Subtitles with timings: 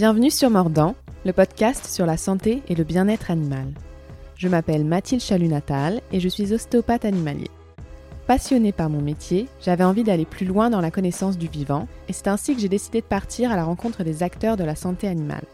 [0.00, 0.94] Bienvenue sur Mordant,
[1.26, 3.66] le podcast sur la santé et le bien-être animal.
[4.34, 7.50] Je m'appelle Mathilde Chalunatal et je suis ostéopathe animalier.
[8.26, 12.14] Passionnée par mon métier, j'avais envie d'aller plus loin dans la connaissance du vivant et
[12.14, 15.06] c'est ainsi que j'ai décidé de partir à la rencontre des acteurs de la santé
[15.06, 15.44] animale.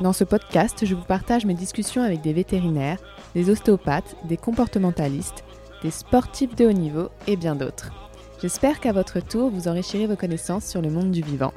[0.00, 3.02] Dans ce podcast, je vous partage mes discussions avec des vétérinaires,
[3.34, 5.44] des ostéopathes, des comportementalistes,
[5.82, 7.92] des sportifs de haut niveau et bien d'autres.
[8.40, 11.52] J'espère qu'à votre tour, vous enrichirez vos connaissances sur le monde du vivant.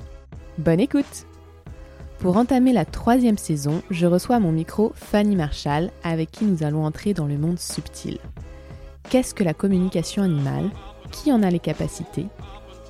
[0.57, 1.25] Bonne écoute
[2.19, 6.85] Pour entamer la troisième saison, je reçois mon micro Fanny Marshall, avec qui nous allons
[6.85, 8.17] entrer dans le monde subtil.
[9.09, 10.69] Qu'est-ce que la communication animale?
[11.11, 12.27] Qui en a les capacités?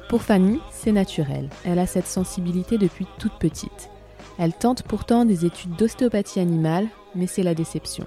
[0.07, 1.49] Pour Fanny, c'est naturel.
[1.65, 3.89] Elle a cette sensibilité depuis toute petite.
[4.37, 8.05] Elle tente pourtant des études d'ostéopathie animale, mais c'est la déception.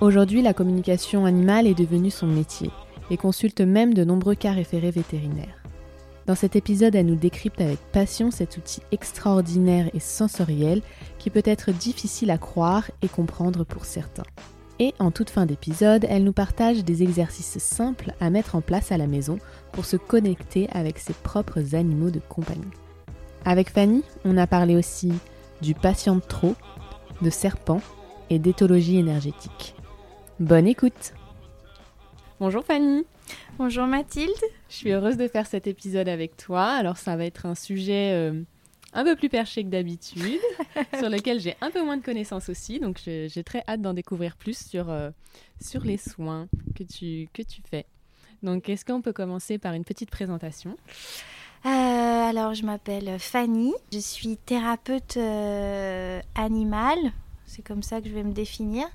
[0.00, 2.70] Aujourd'hui, la communication animale est devenue son métier
[3.10, 5.63] et consulte même de nombreux cas référés vétérinaires.
[6.26, 10.80] Dans cet épisode, elle nous décrypte avec passion cet outil extraordinaire et sensoriel
[11.18, 14.22] qui peut être difficile à croire et comprendre pour certains.
[14.78, 18.90] Et en toute fin d'épisode, elle nous partage des exercices simples à mettre en place
[18.90, 19.38] à la maison
[19.72, 22.62] pour se connecter avec ses propres animaux de compagnie.
[23.44, 25.12] Avec Fanny, on a parlé aussi
[25.60, 26.54] du patient de trop,
[27.20, 27.82] de serpents
[28.30, 29.76] et d'éthologie énergétique.
[30.40, 31.12] Bonne écoute
[32.40, 33.04] Bonjour Fanny
[33.58, 34.30] Bonjour Mathilde
[34.68, 36.64] Je suis heureuse de faire cet épisode avec toi.
[36.64, 38.42] Alors ça va être un sujet euh,
[38.92, 40.40] un peu plus perché que d'habitude,
[40.98, 44.36] sur lequel j'ai un peu moins de connaissances aussi, donc j'ai très hâte d'en découvrir
[44.36, 45.10] plus sur, euh,
[45.60, 47.86] sur les soins que tu, que tu fais.
[48.42, 50.76] Donc est-ce qu'on peut commencer par une petite présentation?
[51.64, 55.16] Euh, alors, je m'appelle Fanny, je suis thérapeute
[56.34, 57.12] animale,
[57.46, 58.86] c'est comme ça que je vais me définir.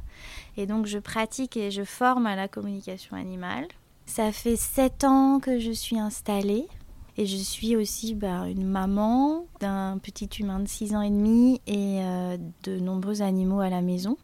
[0.57, 3.67] Et donc je pratique et je forme à la communication animale.
[4.09, 6.67] Ça fait sept ans que je suis installée.
[7.15, 11.61] Et je suis aussi bah, une maman d'un petit humain de 6 ans et demi
[11.67, 14.17] et euh, de nombreux animaux à la maison.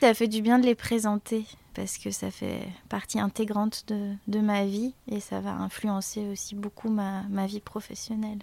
[0.00, 1.44] Ça fait du bien de les présenter
[1.74, 6.56] parce que ça fait partie intégrante de, de ma vie et ça va influencer aussi
[6.56, 8.40] beaucoup ma, ma vie professionnelle.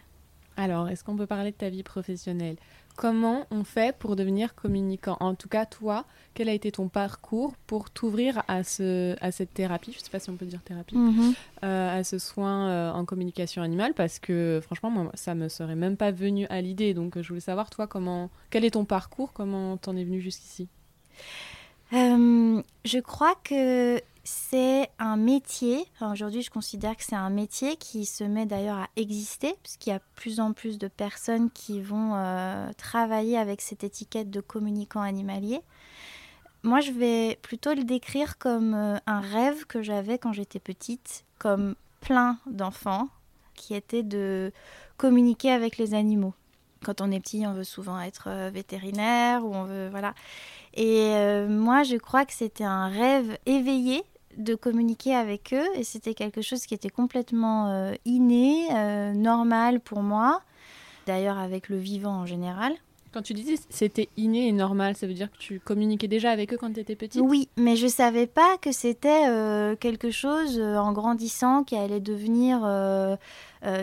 [0.56, 2.56] Alors, est-ce qu'on peut parler de ta vie professionnelle?
[2.96, 5.18] Comment on fait pour devenir communicant.
[5.20, 9.54] En tout cas, toi, quel a été ton parcours pour t'ouvrir à, ce, à cette
[9.54, 9.92] thérapie?
[9.92, 11.34] Je ne sais pas si on peut dire thérapie, mhm.
[11.64, 15.76] euh, à ce soin euh, en communication animale, parce que franchement, moi, ça me serait
[15.76, 16.94] même pas venu à l'idée.
[16.94, 19.34] Donc, je voulais savoir, toi, comment, quel est ton parcours?
[19.34, 20.68] Comment t'en es venu jusqu'ici?
[21.94, 28.06] Euh, Je crois que c'est un métier, aujourd'hui je considère que c'est un métier qui
[28.06, 32.16] se met d'ailleurs à exister, puisqu'il y a plus en plus de personnes qui vont
[32.16, 35.60] euh, travailler avec cette étiquette de communicant animalier.
[36.64, 41.26] Moi je vais plutôt le décrire comme euh, un rêve que j'avais quand j'étais petite,
[41.38, 43.10] comme plein d'enfants,
[43.56, 44.54] qui était de
[44.96, 46.34] communiquer avec les animaux.
[46.86, 50.14] Quand on est petit, on veut souvent être euh, vétérinaire ou on veut voilà.
[50.76, 51.12] Et
[51.48, 54.04] moi, je crois que c'était un rêve éveillé
[54.38, 59.80] de communiquer avec eux et c'était quelque chose qui était complètement euh, inné, euh, normal
[59.80, 60.42] pour moi,
[61.06, 62.74] d'ailleurs avec le vivant en général.
[63.12, 66.52] Quand tu disais c'était inné et normal, ça veut dire que tu communiquais déjà avec
[66.52, 67.22] eux quand tu étais petite?
[67.24, 72.68] Oui, mais je savais pas que c'était euh, quelque chose en grandissant qui allait devenir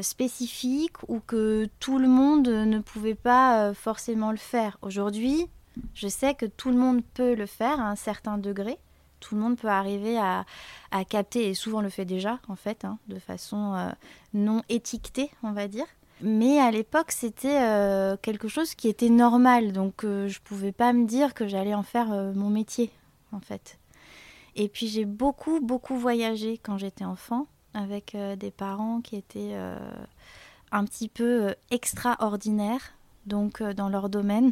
[0.02, 4.78] spécifique ou que tout le monde ne pouvait pas forcément le faire.
[4.82, 5.46] Aujourd'hui,
[5.94, 8.78] je sais que tout le monde peut le faire à un certain degré
[9.20, 10.44] tout le monde peut arriver à,
[11.08, 13.90] capter, et souvent le fait déjà, en fait, hein, de façon euh,
[14.34, 15.86] non étiquetée, on va dire.
[16.22, 20.72] Mais à l'époque, c'était euh, quelque chose qui était normal, donc euh, je ne pouvais
[20.72, 22.90] pas me dire que j'allais en faire mon métier,
[23.32, 23.78] en fait.
[24.56, 29.54] Et puis j'ai beaucoup, beaucoup voyagé quand j'étais enfant, avec des parents qui étaient
[30.72, 32.94] un petit peu extraordinaires,
[33.26, 34.50] donc dans leur domaine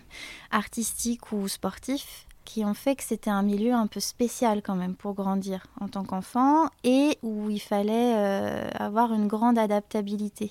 [0.52, 4.94] artistique ou sportif qui ont fait que c'était un milieu un peu spécial quand même
[4.94, 10.50] pour grandir en tant qu'enfant et où il fallait euh, avoir une grande adaptabilité.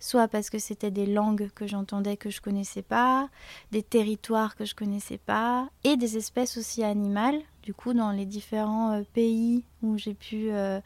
[0.00, 3.30] Soit parce que c'était des langues que j'entendais que je connaissais pas,
[3.72, 7.40] des territoires que je connaissais pas, et des espèces aussi animales.
[7.64, 10.80] Du coup, dans les différents euh, pays où j'ai pu euh,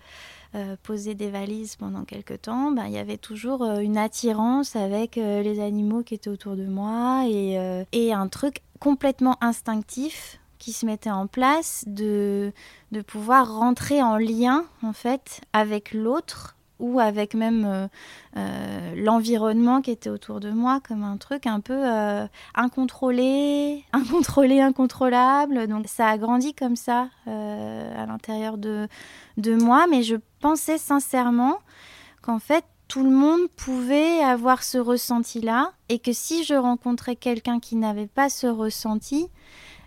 [0.83, 5.61] poser des valises pendant quelques temps, ben, il y avait toujours une attirance avec les
[5.61, 11.11] animaux qui étaient autour de moi et, et un truc complètement instinctif qui se mettait
[11.11, 12.53] en place de,
[12.93, 17.89] de pouvoir rentrer en lien en fait avec l'autre ou avec même euh,
[18.37, 24.61] euh, l'environnement qui était autour de moi comme un truc un peu euh, incontrôlé, incontrôlé,
[24.61, 25.67] incontrôlable.
[25.67, 28.89] Donc ça a grandi comme ça à l'intérieur de,
[29.37, 31.59] de moi, mais je pensais sincèrement
[32.23, 37.61] qu'en fait tout le monde pouvait avoir ce ressenti-là et que si je rencontrais quelqu'un
[37.61, 39.29] qui n'avait pas ce ressenti,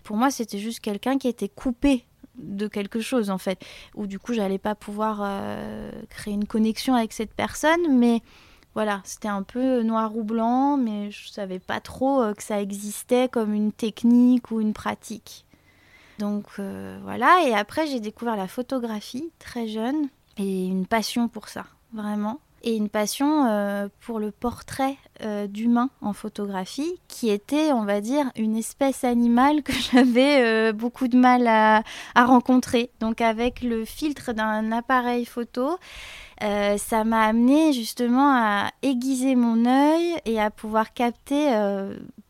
[0.04, 2.06] pour moi c'était juste quelqu'un qui était coupé
[2.36, 3.64] de quelque chose en fait,
[3.94, 8.22] ou du coup j'allais pas pouvoir euh, créer une connexion avec cette personne, mais
[8.74, 12.60] voilà, c'était un peu noir ou blanc, mais je savais pas trop euh, que ça
[12.60, 15.44] existait comme une technique ou une pratique.
[16.18, 20.08] Donc euh, voilà, et après j'ai découvert la photographie très jeune
[20.38, 25.90] et une passion pour ça, vraiment et une passion euh, pour le portrait euh, d'humain
[26.00, 31.16] en photographie, qui était, on va dire, une espèce animale que j'avais euh, beaucoup de
[31.16, 31.82] mal à,
[32.14, 32.90] rencontrer.
[33.00, 35.76] Donc avec le filtre d'un appareil photo,
[36.40, 41.52] ça m'a amené justement à aiguiser mon œil et à pouvoir capter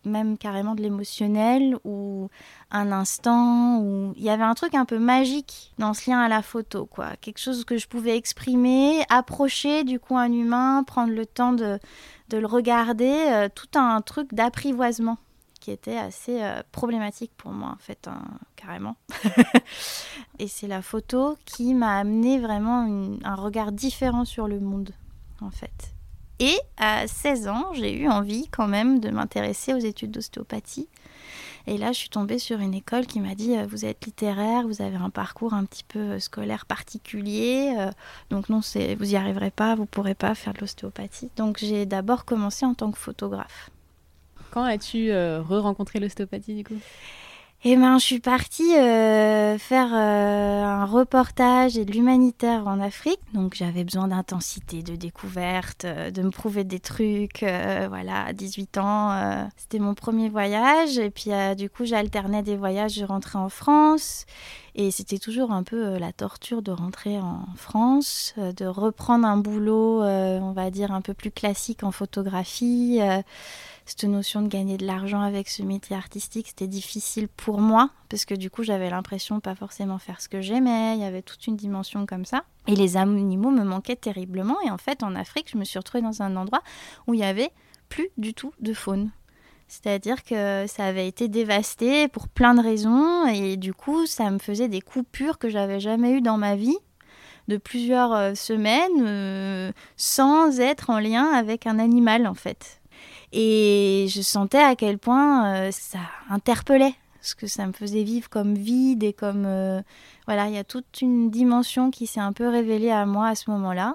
[0.05, 2.29] même carrément de l'émotionnel ou
[2.71, 6.29] un instant où il y avait un truc un peu magique dans ce lien à
[6.29, 7.17] la photo, quoi.
[7.21, 11.79] Quelque chose que je pouvais exprimer, approcher du coup un humain, prendre le temps de,
[12.33, 15.19] le regarder, euh, tout un truc d'apprivoisement
[15.61, 18.23] qui était assez euh, problématique pour moi en fait, hein,
[18.57, 18.97] carrément.
[20.41, 22.89] Et c'est la photo qui m'a amené vraiment
[23.23, 24.91] un regard différent sur le monde
[25.41, 25.95] en fait.
[26.43, 30.89] Et à 16 ans, j'ai eu envie quand même de m'intéresser aux études d'ostéopathie.
[31.69, 34.67] Et là, je suis tombée sur une école qui m'a dit euh, Vous êtes littéraire,
[34.67, 37.93] vous avez un parcours un petit peu euh, scolaire particulier, euh,
[38.31, 41.31] donc non, vous n'y arriverez pas, vous ne pourrez pas faire de l'ostéopathie.
[41.37, 43.71] Donc j'ai d'abord commencé en tant que photographe.
[44.51, 46.79] Quand as-tu re-rencontré l'ostéopathie du coup?
[47.65, 53.21] Eh ben, je suis partie euh, faire euh, un reportage et de l'humanitaire en Afrique.
[53.35, 57.45] Donc, j'avais besoin d'intensité, de découverte, euh, de me prouver des trucs.
[57.89, 60.99] voilà, à 18 ans, c'était mon premier voyage.
[60.99, 62.95] Et puis, du coup, j'alternais des voyages.
[62.95, 64.27] Je rentrais en France.
[64.75, 70.03] Et c'était toujours un peu la torture de rentrer en France, de reprendre un boulot,
[70.03, 73.01] on va dire, un peu plus classique en photographie
[73.85, 78.25] cette notion de gagner de l'argent avec ce métier artistique, c'était difficile pour moi, parce
[78.25, 81.23] que du coup, j'avais l'impression de pas forcément faire ce que j'aimais, il y avait
[81.23, 82.45] toute une dimension comme ça.
[82.69, 86.03] Et les animaux me manquaient terriblement, et en fait, en Afrique, je me suis retrouvée
[86.03, 86.63] dans un endroit
[87.07, 87.51] où il y avait
[87.89, 89.11] plus du tout de faune.
[89.69, 94.39] C'est-à-dire que ça avait été dévasté pour plein de raisons, et du coup, ça me
[94.39, 96.77] faisait des coupures que j'avais jamais eues dans ma vie
[97.49, 102.82] de plusieurs euh, semaines euh, sans être en lien avec un animal en fait.
[103.33, 108.29] Et je sentais à quel point euh, ça interpellait, ce que ça me faisait vivre
[108.29, 109.45] comme vide et comme...
[109.47, 109.81] Euh,
[110.27, 113.35] voilà, il y a toute une dimension qui s'est un peu révélée à moi à
[113.35, 113.95] ce moment-là.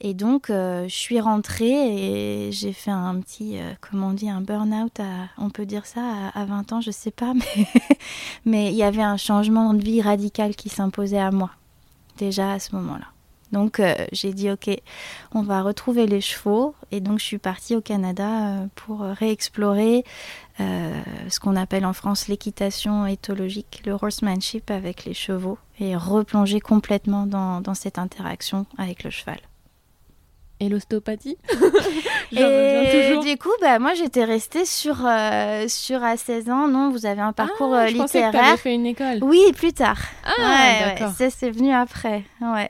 [0.00, 4.40] Et donc, euh, je suis rentrée et j'ai fait un petit, comment on dit, un
[4.40, 5.00] burn-out,
[5.38, 7.66] on peut dire ça, à, 20 ans, je sais pas, mais,
[8.44, 11.50] mais il y avait un changement de vie radical qui s'imposait à moi,
[12.18, 13.13] déjà à ce moment-là.
[13.54, 14.68] Donc euh, j'ai dit ok,
[15.32, 20.04] on va retrouver les chevaux et donc je suis partie au Canada euh, pour réexplorer
[20.58, 20.92] euh,
[21.28, 27.26] ce qu'on appelle en France l'équitation éthologique, le horsemanship avec les chevaux et replonger complètement
[27.26, 29.38] dans, cette interaction avec le cheval.
[30.58, 31.38] Et l'ostéopathie
[32.32, 34.96] Et du coup, bah, moi j'étais restée sur,
[35.68, 36.66] sur à 16 ans.
[36.66, 38.32] Non, vous avez un parcours ah, je littéraire.
[38.32, 39.18] Pensais que fait une école.
[39.22, 40.00] Oui, plus tard.
[40.24, 41.12] Ah, d'accord.
[41.16, 42.24] c'est venu après.
[42.40, 42.68] Ouais.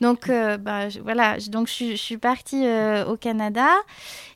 [0.00, 3.68] Donc euh, bah, voilà, donc je, suis partie euh, au Canada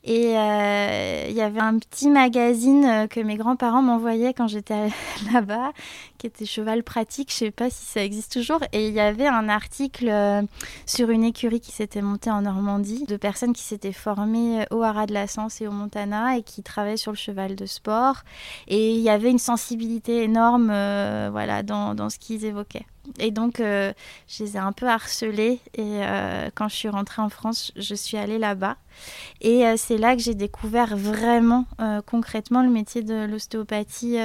[0.03, 4.89] et euh, il y avait un petit magazine que mes grands-parents m'envoyaient quand j'étais
[5.33, 5.71] là-bas,
[6.17, 9.27] qui était Cheval Pratique, je sais pas si ça existe toujours, et il y avait
[9.27, 10.11] un article
[10.85, 15.05] sur une écurie qui s'était montée en Normandie, de personnes qui s'étaient formées au Haras
[15.05, 18.23] de la Sens et au Montana et qui travaillaient sur le cheval de sport,
[18.67, 20.67] et il y avait une sensibilité énorme
[21.31, 22.85] voilà, dans, dans ce qu'ils évoquaient.
[23.19, 23.93] Et donc, euh,
[24.27, 25.59] je les ai un peu harcelés.
[25.73, 28.77] Et euh, quand je suis rentrée en France, je suis allée là-bas.
[29.41, 31.65] Et euh, c'est là que j'ai découvert vraiment,
[32.05, 34.17] concrètement, le métier de l'ostéopathie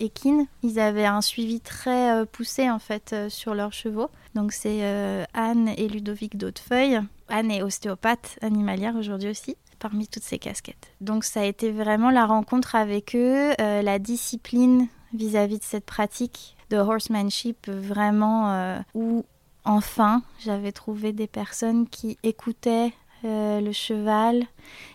[0.00, 0.46] équine.
[0.62, 4.10] Ils avaient un suivi très poussé, en fait, sur leurs chevaux.
[4.34, 7.00] Donc, c'est Anne et Ludovic Daudefeuille.
[7.28, 10.92] Anne est ostéopathe animalière aujourd'hui aussi parmi toutes ces casquettes.
[11.00, 15.64] Donc ça a été vraiment la rencontre avec eux, la discipline vis à -vis de
[15.64, 19.24] cette pratique de horsemanship vraiment euh, où
[19.64, 22.92] enfin j'avais trouvé des personnes qui écoutaient
[23.24, 24.44] euh, le cheval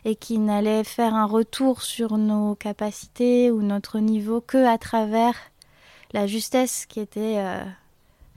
[0.04, 5.36] et qui n'allaient faire un retour sur nos capacités ou notre niveau que à travers
[6.14, 7.64] la justesse qui était euh,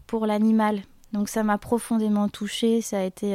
[0.06, 0.82] pour l'animal.
[1.12, 3.32] Donc ça m'a profondément touchée, ça a été,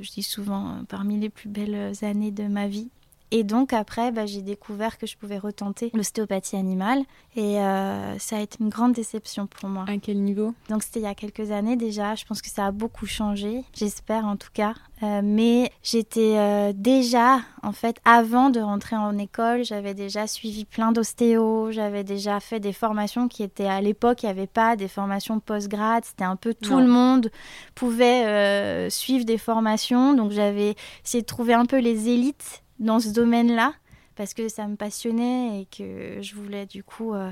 [0.00, 2.88] je dis souvent, parmi les plus belles années de ma vie.
[3.32, 7.02] Et donc après, bah, j'ai découvert que je pouvais retenter l'ostéopathie animale.
[7.34, 9.84] Et euh, ça a été une grande déception pour moi.
[9.88, 10.54] À quel niveau?
[10.70, 12.14] Donc c'était il y a quelques années déjà.
[12.14, 14.74] Je pense que ça a beaucoup changé, j'espère en tout cas.
[15.02, 20.64] Euh, mais j'étais euh, déjà, en fait, avant de rentrer en école, j'avais déjà suivi
[20.64, 24.76] plein d'ostéos, j'avais déjà fait des formations qui étaient à l'époque, il n'y avait pas
[24.76, 27.30] des formations post-grad, c'était un peu tout le monde
[27.74, 30.14] pouvait suivre des formations.
[30.14, 33.72] Donc j'avais essayé de trouver un peu les élites dans ce domaine-là
[34.16, 37.30] parce que ça me passionnait et que je voulais du coup euh,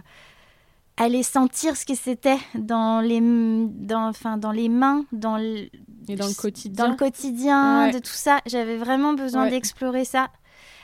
[0.97, 5.69] aller sentir ce que c'était dans les dans enfin dans les mains dans le,
[6.15, 6.85] dans le quotidien.
[6.85, 8.41] dans le quotidien de tout ça.
[8.47, 10.29] J'avais vraiment besoin d'explorer ça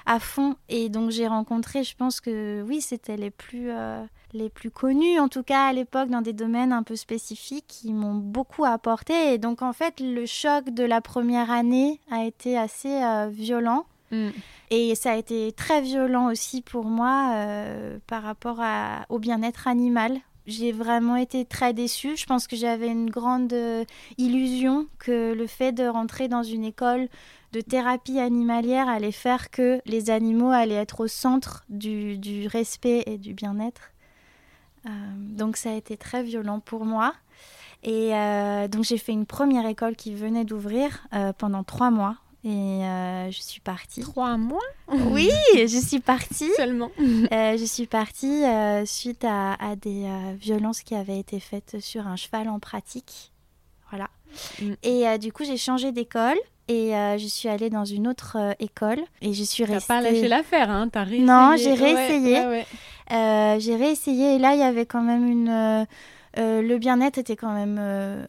[0.07, 4.03] à fond et donc j'ai rencontré je pense que oui c'était les plus euh,
[4.33, 7.93] les plus connus en tout cas à l'époque dans des domaines un peu spécifiques qui
[7.93, 9.35] m'ont beaucoup apporté.
[9.35, 13.85] Et donc en fait le choc de la première année a été assez euh, violent
[14.11, 14.31] Mm.
[14.71, 18.61] Et ça a été très violent aussi pour moi euh, par rapport
[19.09, 20.19] au bien-être animal.
[20.47, 22.17] J'ai vraiment été très déçue.
[22.17, 23.85] Je pense que j'avais une grande euh,
[24.17, 27.09] illusion que le fait de rentrer dans une école
[27.53, 33.03] de thérapie animalière allait faire que les animaux allaient être au centre du, du respect
[33.07, 33.91] et du bien-être.
[34.87, 34.89] Euh,
[35.19, 37.13] donc ça a été très violent pour moi.
[37.83, 38.11] Et
[38.69, 41.07] donc j'ai fait une première école qui venait d'ouvrir
[41.39, 44.01] pendant trois mois et euh, je suis partie.
[44.01, 46.51] Trois mois Oui, je suis partie.
[46.57, 46.91] Seulement.
[46.99, 50.07] Euh, je suis partie euh, suite à, des
[50.41, 53.33] violences qui avaient été faites sur un cheval en pratique.
[53.91, 54.09] Voilà.
[54.63, 54.73] Mm.
[54.83, 56.39] Et du coup, j'ai changé d'école.
[56.69, 59.89] Et je suis allée dans une autre école et je suis restée.
[59.89, 61.25] T'as pas lâché l'affaire, hein T'as réessayé.
[61.25, 62.65] Non, j'ai réessayé.
[63.11, 65.87] j'ai réessayé et là, il y avait quand même une.
[66.37, 68.25] le bien-être était quand même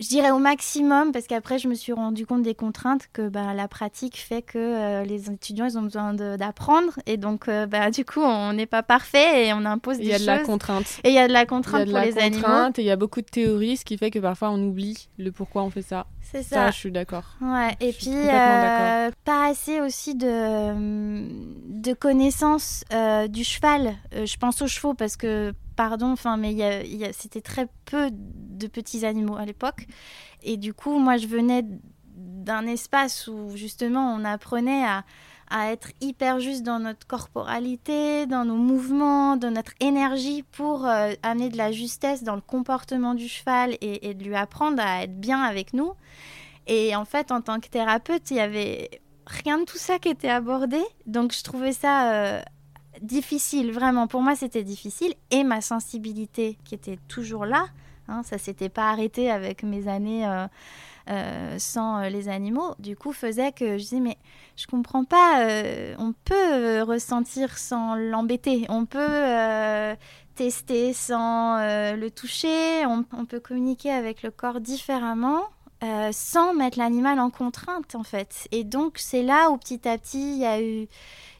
[0.00, 3.52] je dirais au maximum parce qu'après je me suis rendu compte des contraintes que bah,
[3.54, 7.90] la pratique fait que euh, les étudiants ils ont besoin d'apprendre et donc euh, bah,
[7.90, 10.22] du coup on n'est pas parfait et on impose des choses.
[10.22, 11.00] Il y a de la contrainte.
[11.04, 12.70] Et il y a de la contrainte pour les animaux.
[12.76, 15.32] Et il y a beaucoup de théories ce qui fait que parfois on oublie le
[15.32, 16.06] pourquoi on fait ça.
[16.22, 16.56] C'est ça.
[16.56, 16.70] ça.
[16.70, 17.36] je suis d'accord.
[17.42, 17.76] Ouais.
[17.80, 20.72] Et puis euh, pas assez aussi de
[21.82, 22.84] de connaissances
[23.28, 23.96] du cheval.
[24.12, 26.54] je pense aux chevaux parce que pardon, enfin, mais
[27.14, 29.86] c'était très peu de petits animaux à l'époque.
[30.42, 31.64] Et du coup, moi, je venais
[32.14, 35.04] d'un espace où justement on apprenait à,
[35.72, 41.48] être hyper juste dans notre corporalité, dans nos mouvements, dans notre énergie pour euh, amener
[41.48, 45.40] de la justesse dans le comportement du cheval et, de lui apprendre à être bien
[45.40, 45.94] avec nous.
[46.66, 48.90] Et en fait, en tant que thérapeute, il y avait
[49.26, 50.82] rien de tout ça qui était abordé.
[51.06, 52.42] Donc je trouvais ça euh,
[53.02, 54.06] difficile, vraiment.
[54.06, 55.14] Pour moi, c'était difficile.
[55.30, 57.66] Et ma sensibilité, qui était toujours là,
[58.08, 60.46] hein, ça s'était pas arrêté avec mes années euh,
[61.08, 64.18] euh, sans euh, les animaux, du coup, faisait que je disais, mais
[64.56, 65.46] je comprends pas,
[65.98, 69.96] on peut ressentir sans l'embêter, on peut
[70.34, 71.56] tester sans
[71.96, 75.44] le toucher, on, on, peut communiquer avec le corps différemment.
[76.12, 78.48] Sans mettre l'animal en contrainte en fait.
[78.52, 80.88] Et donc c'est là où petit à petit il y a eu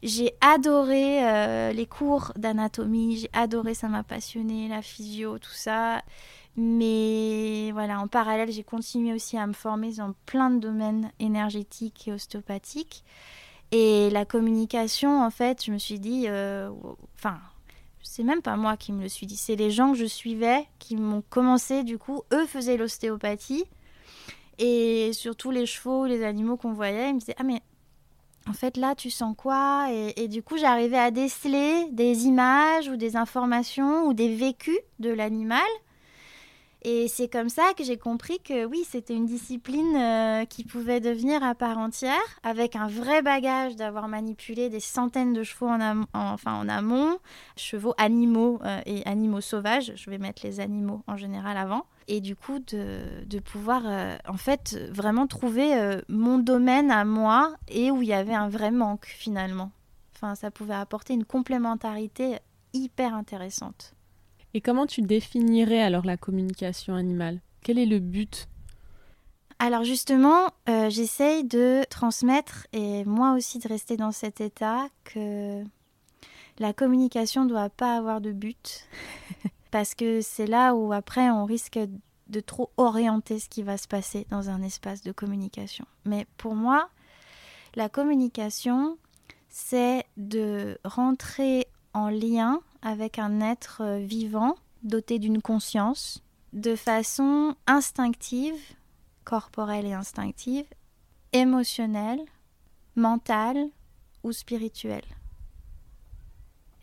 [0.03, 6.03] j'ai adoré euh, les cours d'anatomie, j'ai adoré, ça m'a passionné, la physio, tout ça.
[6.57, 12.09] Mais voilà, en parallèle, j'ai continué aussi à me former dans plein de domaines énergétiques
[12.09, 13.05] et ostéopathiques.
[13.73, 16.71] Et la communication, en fait, je me suis dit, euh,
[17.15, 17.39] enfin,
[18.03, 20.67] c'est même pas moi qui me le suis dit, c'est les gens que je suivais
[20.79, 23.65] qui m'ont commencé, du coup, eux faisaient l'ostéopathie.
[24.63, 27.63] Et surtout les chevaux, les animaux qu'on voyait, ils me disaient, ah mais
[28.49, 29.89] en fait, là, tu sens quoi?
[29.91, 35.11] Et, du coup, j'arrivais à déceler des images ou des informations ou des vécus de
[35.11, 35.61] l'animal.
[36.83, 41.01] Et c'est comme ça que j'ai compris que oui, c'était une discipline euh, qui pouvait
[41.01, 46.05] devenir à part entière, avec un vrai bagage d'avoir manipulé des centaines de chevaux en,
[46.15, 47.19] enfin, en amont,
[47.57, 49.93] chevaux animaux euh, et animaux sauvages.
[49.95, 54.37] Je vais mettre les animaux en général avant et du coup de, pouvoir euh, en
[54.37, 59.07] fait vraiment trouver mon domaine à moi et où il y avait un vrai manque
[59.07, 59.71] finalement.
[60.17, 62.39] Enfin, ça pouvait apporter une complémentarité
[62.73, 63.95] hyper intéressante.
[64.55, 67.41] Et comment tu définirais alors la communication animale?
[67.63, 68.49] Quel est le but?
[69.59, 75.63] Alors justement, euh, j'essaye de transmettre et moi aussi de rester dans cet état que
[76.59, 78.89] la communication ne doit pas avoir de but.
[79.71, 81.79] parce que c'est là où après on risque
[82.29, 85.85] de trop orienter ce qui va se passer dans un espace de communication.
[86.05, 86.89] Mais pour moi,
[87.75, 88.99] la communication,
[89.49, 96.23] c'est de rentrer en lien avec un être vivant, doté d'une conscience,
[96.53, 98.61] de façon instinctive,
[99.25, 100.67] corporelle et instinctive,
[101.33, 102.21] émotionnelle,
[102.97, 103.69] mentale,
[104.23, 105.03] ou spirituel.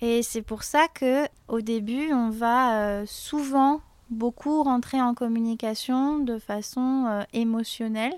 [0.02, 6.20] Et c'est pour ça que au début, on va euh, souvent beaucoup rentrer en communication
[6.20, 8.14] de façon euh, émotionnelle.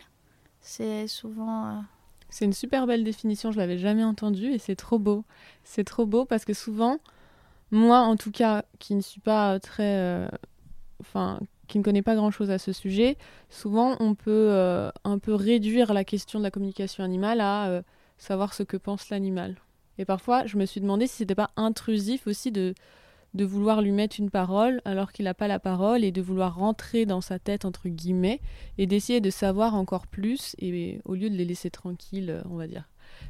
[0.61, 1.67] C'est souvent.
[1.67, 1.79] Euh,
[2.29, 5.23] c'est une super belle définition, je l'avais jamais entendue et c'est trop beau.
[5.63, 6.99] C'est trop beau parce que souvent,
[7.71, 10.27] moi en tout cas, qui ne suis pas très.
[10.99, 13.17] Enfin, qui ne connaît pas grand-chose à ce sujet,
[13.49, 17.83] souvent on peut un peu réduire la question de la communication animale à
[18.17, 19.55] savoir ce que pense l'animal.
[19.97, 22.73] Et parfois, je me suis demandé si c'était pas intrusif aussi de,
[23.33, 26.55] de vouloir lui mettre une parole alors qu'il n'a pas la parole et de vouloir
[26.55, 28.41] rentrer dans sa tête, entre guillemets,
[28.77, 32.67] et d'essayer de savoir encore plus, et au lieu de les laisser tranquilles, on va
[32.67, 32.89] dire.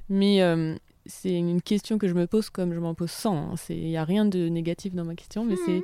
[0.10, 0.76] Mais euh,
[1.10, 3.54] c'est une question que je me pose comme je m'en pose sans.
[3.70, 3.88] Il hein.
[3.88, 5.84] n'y a rien de négatif dans ma question, mais c'est mhm.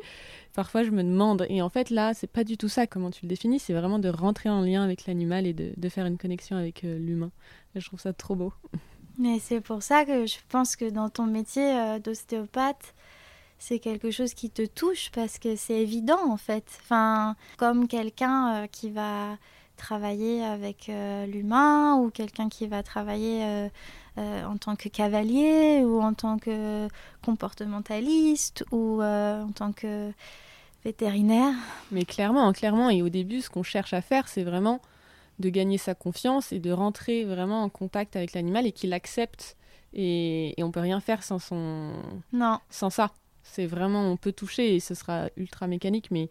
[0.53, 1.45] parfois je me demande.
[1.49, 3.59] Et en fait, là, c'est pas du tout ça, comment tu le définis.
[3.59, 6.83] C'est vraiment de rentrer en lien avec l'animal et de, de, faire une connexion avec
[6.83, 7.31] euh, l'humain.
[7.75, 8.53] Je trouve ça trop beau.
[9.17, 12.93] Mais c'est pour ça que je pense que dans ton métier euh, d'ostéopathe,
[13.57, 16.65] c'est quelque chose qui te touche parce que c'est évident en fait.
[16.81, 19.37] Enfin, comme quelqu'un euh, qui va
[19.77, 20.89] travailler avec
[21.27, 23.69] l'humain ou quelqu'un qui va travailler
[24.17, 26.87] en tant que cavalier ou en tant que
[27.23, 30.11] comportementaliste ou en tant que
[30.83, 31.53] vétérinaire.
[31.91, 34.79] Mais clairement, clairement, et au début, ce qu'on cherche à faire, c'est vraiment
[35.39, 39.57] de gagner sa confiance et de rentrer vraiment en contact avec l'animal et qu'il accepte.
[39.93, 41.91] Et, et on peut rien faire sans son
[42.33, 43.11] non sans ça
[43.43, 46.29] c'est vraiment on peut toucher et ce sera ultra mécanique mais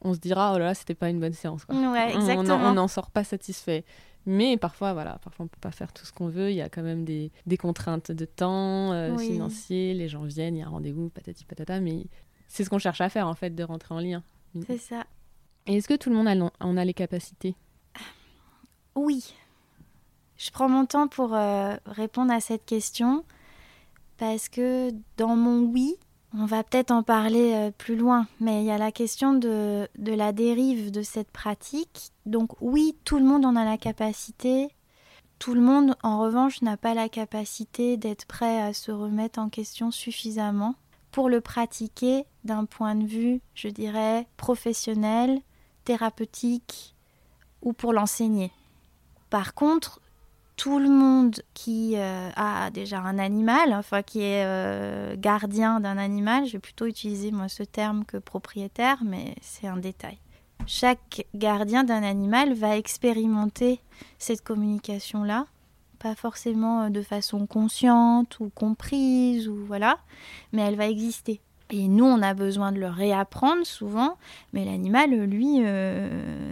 [0.00, 2.54] on se dira oh là là c'était pas une bonne séance Ouais, exactement.
[2.54, 3.82] on n'en sort pas satisfait
[4.26, 6.50] mais parfois voilà parfois on peut pas faire tout ce qu'on veut.
[6.50, 10.56] Il y a quand même des, des contraintes de temps euh, financiers les gens viennent
[10.56, 11.80] il y a un rendez-vous patati patata.
[11.80, 12.06] Mais
[12.48, 14.22] c'est ce qu'on cherche à faire en fait de rentrer en lien.
[14.66, 15.04] C'est ça.
[15.66, 17.56] Et est-ce que tout le monde en a les capacités?
[18.94, 19.34] Oui.
[20.36, 23.24] Je prends mon temps pour euh, répondre à cette question
[24.16, 25.96] parce que dans mon oui,
[26.36, 29.88] on va peut-être en parler euh, plus loin, mais il y a la question de,
[29.98, 32.10] de, la dérive de cette pratique.
[32.26, 34.68] Donc oui, tout le monde en a la capacité.
[35.38, 39.48] Tout le monde, en revanche, n'a pas la capacité d'être prêt à se remettre en
[39.48, 40.74] question suffisamment
[41.12, 45.40] pour le pratiquer d'un point de vue, je dirais, professionnel,
[45.84, 46.96] thérapeutique
[47.62, 48.50] ou pour l'enseigner.
[49.30, 50.00] Par contre,
[50.56, 55.98] tout le monde qui euh, a déjà un animal, enfin qui est euh, gardien d'un
[55.98, 60.18] animal, je vais plutôt utiliser moi ce terme que propriétaire, mais c'est un détail.
[60.66, 63.80] Chaque gardien d'un animal va expérimenter
[64.18, 65.46] cette communication-là,
[65.98, 69.98] pas forcément euh, de façon consciente ou comprise ou voilà,
[70.52, 71.40] mais elle va exister.
[71.70, 74.18] Et nous, on a besoin de le réapprendre souvent,
[74.52, 75.60] mais l'animal, lui,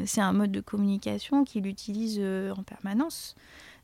[0.07, 3.37] c'est un mode de communication qu'il utilise en permanence.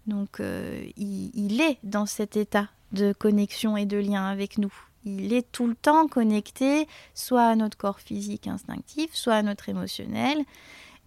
[0.09, 4.73] Donc, euh, il, est dans cet état de connexion et de lien avec nous.
[5.05, 9.69] Il est tout le temps connecté, soit à notre corps physique instinctif, soit à notre
[9.69, 10.39] émotionnel,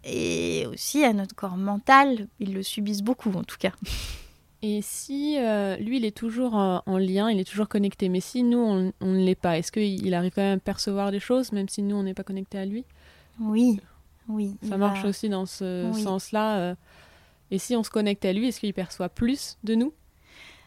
[0.04, 2.28] et aussi à notre corps mental.
[2.40, 3.74] Ils le subissent beaucoup, en tout cas.
[4.64, 8.44] Et si euh, lui, il est toujours en, lien, il est toujours connecté, mais si
[8.44, 11.68] nous, on, ne l'est pas, est-ce qu'il arrive quand même à percevoir des choses, même
[11.68, 12.86] si nous, on n'est pas connecté à lui?
[13.40, 13.80] Oui,
[14.30, 14.56] oui.
[14.70, 16.58] Ça marche aussi dans ce sens-là.
[16.60, 16.76] Euh.
[17.52, 19.94] Et si on se connecte à lui, est-ce qu'il perçoit plus de nous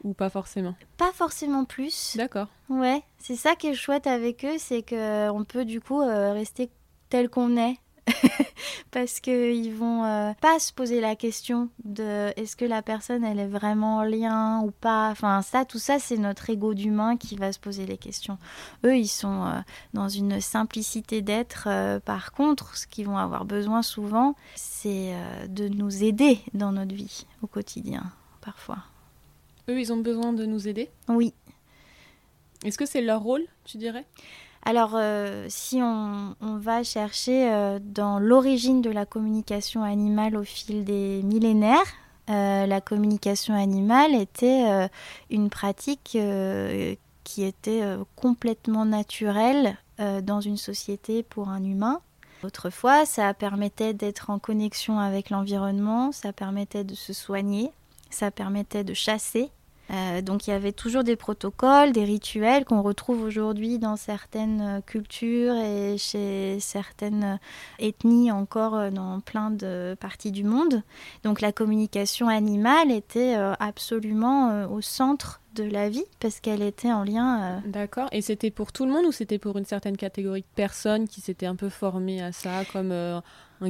[0.05, 0.75] ou pas forcément?
[0.99, 2.15] Pas forcément plus.
[2.17, 2.49] D'accord.
[2.69, 6.71] Ouais, c'est ça qui est chouette avec eux, c'est qu'on peut du coup euh, rester
[7.09, 7.77] tel qu'on est
[8.91, 13.39] parce qu'ils vont euh, pas se poser la question de est-ce que la personne elle
[13.39, 15.11] est vraiment en lien ou pas.
[15.11, 18.39] Enfin ça, tout ça c'est notre ego d'humain qui va se poser les questions.
[18.85, 19.61] Eux ils sont euh,
[19.95, 21.65] dans une simplicité d'être.
[21.67, 25.15] Euh, par contre, ce qu'ils vont avoir besoin souvent, c'est
[25.49, 28.05] de nous aider dans notre vie au quotidien
[28.41, 28.79] parfois.
[29.69, 30.91] Eux ils ont besoin de nous aider?
[31.09, 31.33] Oui.
[32.65, 34.07] Est-ce que c'est leur rôle, tu dirais?
[34.67, 40.85] Alors, euh, si on, va chercher euh, dans l'origine de la communication animale au fil
[40.85, 41.85] des millénaires,
[42.31, 44.89] euh, la communication animale était
[45.29, 46.17] une pratique
[47.25, 47.83] qui était
[48.17, 52.01] complètement naturelle dans une société pour un humain.
[52.43, 57.71] Autrefois, ça permettait d'être en connexion avec l'environnement, ça permettait de se soigner,
[58.09, 59.51] ça permettait de chasser,
[59.91, 64.61] euh, donc il y avait toujours des protocoles, des rituels qu'on retrouve aujourd'hui dans certaines
[64.61, 67.37] euh, cultures et chez certaines euh,
[67.79, 70.83] ethnies encore dans plein de parties du monde.
[71.23, 77.05] Donc la communication animale était absolument au centre de la vie parce qu'elle était en
[77.05, 77.63] lien.
[77.67, 78.09] D'accord.
[78.13, 81.21] Et c'était pour tout le monde ou c'était pour une certaine catégorie de personnes qui
[81.21, 82.93] s'étaient un peu formées à ça, comme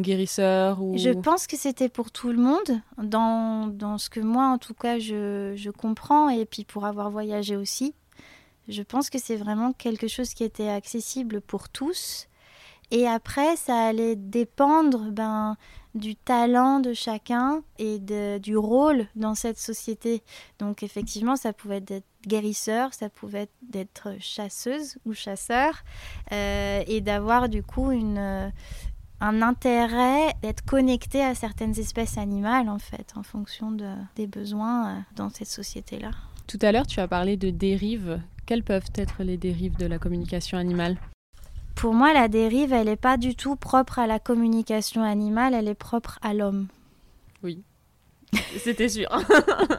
[0.01, 0.97] guérisseur ou...
[0.97, 4.75] Je pense que c'était pour tout le monde, dans, dans, ce que moi en tout
[4.75, 7.95] cas je, je comprends et puis pour avoir voyagé aussi.
[8.69, 12.29] Je pense que c'est vraiment quelque chose qui était accessible pour tous.
[12.91, 15.57] Et après, ça allait dépendre ben,
[15.95, 20.23] du talent de chacun et de, du rôle dans cette société.
[20.59, 25.85] Donc effectivement, ça pouvait être guérisseur, ça pouvait être chasseuse ou chasseur,
[26.33, 28.53] euh, et d'avoir du coup une,
[29.25, 34.89] un intérêt d'être connecté à certaines espèces animales en fait, en fonction de, des besoins
[34.89, 36.11] euh, dans cette société-là.
[36.47, 38.21] Tout à l'heure, tu as parlé de dérives.
[38.45, 40.99] Quelles peuvent être les dérives de la communication animale?
[41.75, 45.69] Pour moi, la dérive, elle n'est pas du tout propre à la communication animale, elle
[45.69, 46.67] est propre à l'homme.
[47.43, 47.63] Oui,
[48.59, 49.09] c'était sûr.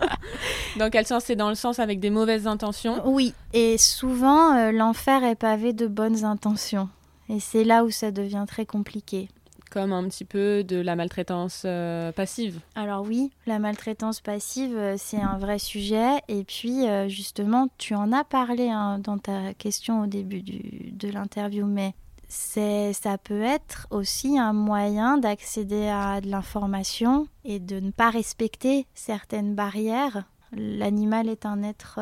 [0.77, 1.25] dans quel sens?
[1.25, 3.08] C'est dans le sens avec des mauvaises intentions?
[3.08, 6.89] Oui, et souvent, euh, l'enfer est pavé de bonnes intentions.
[7.29, 9.29] Et c'est là où ça devient très compliqué
[9.75, 12.61] comme un petit peu de la maltraitance euh, passive.
[12.75, 16.21] Alors oui, la maltraitance passive, euh, c'est un vrai sujet.
[16.29, 21.09] Et puis, euh, justement, tu en as parlé hein, dans ta question au début de
[21.09, 21.93] l'interview, mais
[22.29, 28.88] ça peut être aussi un moyen d'accéder à de l'information et de ne pas respecter
[28.93, 30.23] certaines barrières.
[30.53, 31.99] L'animal est un être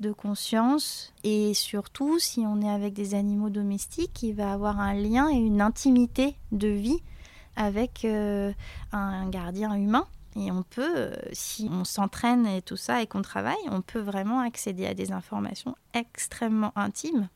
[0.00, 4.94] de conscience et surtout si on est avec des animaux domestiques, il va avoir un
[4.94, 7.00] lien et une intimité de vie
[7.56, 8.52] avec euh,
[8.92, 10.06] un gardien humain.
[10.36, 14.00] Et on peut, euh, si on s'entraîne et tout ça et qu'on travaille, on peut
[14.00, 17.28] vraiment accéder à des informations extrêmement intimes.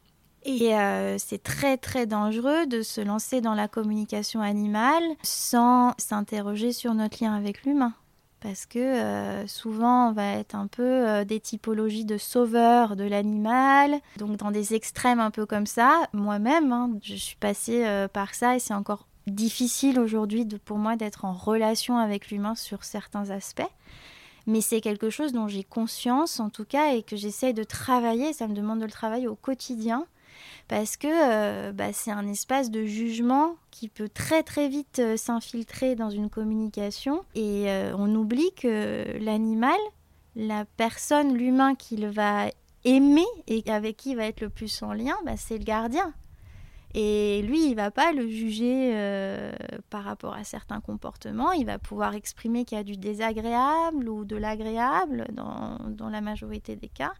[0.44, 6.72] Et euh, c'est très très dangereux de se lancer dans la communication animale sans s'interroger
[6.72, 7.94] sur notre lien avec l'humain
[8.42, 13.04] parce que euh, souvent on va être un peu euh, des typologies de sauveurs de
[13.04, 16.02] l'animal, donc dans des extrêmes un peu comme ça.
[16.12, 20.96] Moi-même, hein, je suis passée euh, par ça et c'est encore difficile aujourd'hui pour moi
[20.96, 23.62] d'être en relation avec l'humain sur certains aspects.
[24.48, 28.32] Mais c'est quelque chose dont j'ai conscience en tout cas et que j'essaye de travailler,
[28.32, 30.04] ça me demande de le travailler au quotidien
[30.68, 35.16] parce que euh, bah, c'est un espace de jugement qui peut très très vite euh,
[35.16, 39.78] s'infiltrer dans une communication et euh, on oublie que l'animal,
[40.36, 42.46] la personne, l'humain qu'il va
[42.84, 46.12] aimer et avec qui il va être le plus en lien, bah, c'est le gardien.
[46.94, 48.94] Et lui, il va pas le juger
[49.88, 51.52] par rapport à certains comportements.
[51.52, 56.76] Il va pouvoir exprimer qu'il y a du désagréable ou de l'agréable dans la majorité
[56.76, 57.14] des cas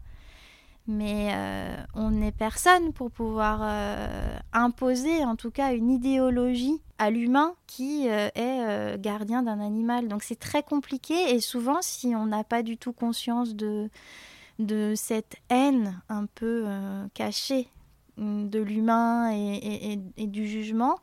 [0.87, 7.09] mais euh, on n'est personne pour pouvoir euh, imposer en tout cas une idéologie à
[7.09, 10.07] l'humain qui euh, est gardien d'un animal.
[10.07, 13.89] Donc c'est très compliqué et souvent si on n'a pas du tout conscience de,
[14.95, 16.67] cette haine un peu
[17.13, 17.67] cachée
[18.17, 20.99] de l'humain et, et, du jugement,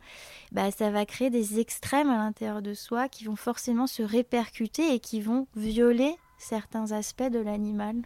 [0.53, 4.95] bah, ça va créer des extrêmes à l'intérieur de soi qui vont forcément se répercuter
[4.95, 7.97] et qui vont violer certains aspects de l'animal.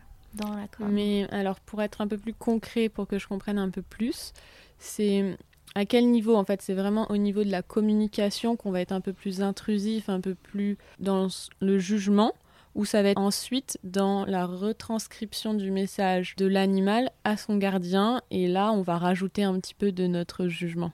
[0.80, 4.32] Mais alors, pour être un peu plus concret, pour que je comprenne un peu plus,
[4.78, 5.36] c'est
[5.74, 8.92] à quel niveau en fait C'est vraiment au niveau de la communication qu'on va être
[8.92, 11.28] un peu plus intrusif, un peu plus dans
[11.60, 12.32] le jugement,
[12.74, 18.22] ou ça va être ensuite dans la retranscription du message de l'animal à son gardien,
[18.30, 20.92] et là on va rajouter un petit peu de notre jugement.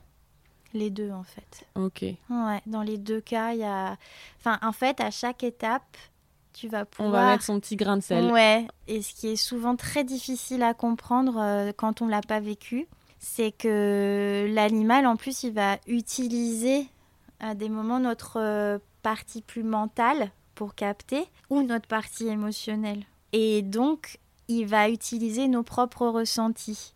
[0.73, 1.67] Les deux en fait.
[1.75, 2.01] Ok.
[2.01, 3.97] Ouais, dans les deux cas, il y a.
[4.39, 5.97] Enfin, en fait, à chaque étape,
[6.53, 7.09] tu vas pouvoir...
[7.09, 8.31] On va mettre son petit grain de sel.
[8.31, 12.39] Ouais, et ce qui est souvent très difficile à comprendre euh, quand on l'a pas
[12.39, 12.87] vécu,
[13.19, 16.87] c'est que l'animal, en plus, il va utiliser
[17.39, 23.03] à des moments notre euh, partie plus mentale pour capter ou notre partie émotionnelle.
[23.33, 26.93] Et donc, il va utiliser nos propres ressentis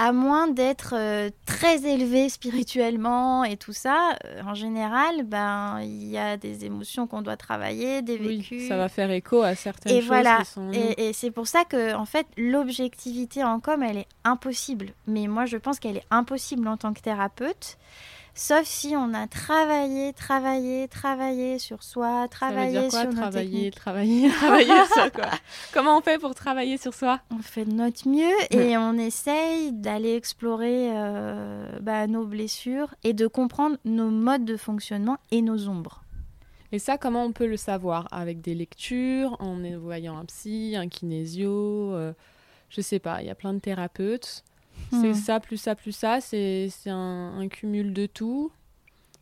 [0.00, 6.06] à moins d'être euh, très élevé spirituellement et tout ça, euh, en général, ben il
[6.06, 8.66] y a des émotions qu'on doit travailler, des vécus.
[8.66, 10.08] ça va faire écho à certaines et choses.
[10.08, 10.38] Voilà.
[10.38, 10.72] Qui sont...
[10.72, 14.94] Et, et c'est pour ça que en fait l'objectivité en com elle est impossible.
[15.06, 17.76] Mais moi je pense qu'elle est impossible en tant que thérapeute.
[18.40, 24.86] Sauf si on a travaillé, travaillé, travaillé sur soi, travaillé quoi, sur travailler, travailler, travailler
[24.94, 25.28] sur quoi?
[25.74, 27.20] Comment on fait pour travailler sur soi?
[27.30, 33.12] On fait de notre mieux et on essaye d'aller explorer euh, bah, nos blessures et
[33.12, 36.02] de comprendre nos modes de fonctionnement et nos ombres.
[36.72, 38.08] Et ça, comment on peut le savoir?
[38.10, 42.14] Avec des lectures, en voyant un psy, un kinésio, euh,
[42.70, 44.44] je sais pas, il y a plein de thérapeutes.
[44.90, 45.14] C'est hmm.
[45.14, 46.20] ça, plus ça, plus ça.
[46.20, 48.50] C'est un, un, cumul de tout.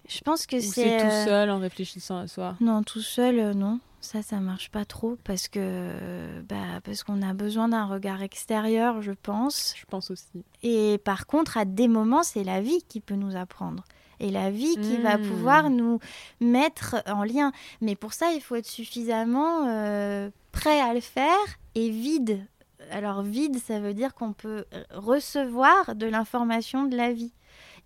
[0.09, 0.99] Je pense que c'est.
[0.99, 2.57] tout euh, seul en réfléchissant à soi?
[2.61, 3.81] Non, tout seul, euh, non.
[4.01, 9.03] Ça, ça marche pas trop parce que bah, parce qu'on a besoin d'un regard extérieur,
[9.03, 9.75] je pense.
[9.77, 10.45] Je pense aussi.
[10.63, 13.85] Et par contre, à des moments, c'est la vie qui peut nous apprendre.
[14.21, 15.29] Et la vie qui va Hmm.
[15.29, 16.01] pouvoir nous
[16.41, 17.53] mettre en lien.
[17.81, 21.37] Mais pour ça, il faut être suffisamment euh, prêt à le faire
[21.75, 22.45] et vide.
[22.91, 27.33] Alors vide, ça veut dire qu'on peut euh, recevoir de l'information de la vie.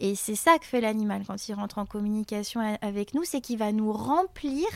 [0.01, 3.59] Et c'est ça que fait l'animal quand il rentre en communication avec nous, c'est qu'il
[3.59, 4.67] va nous remplir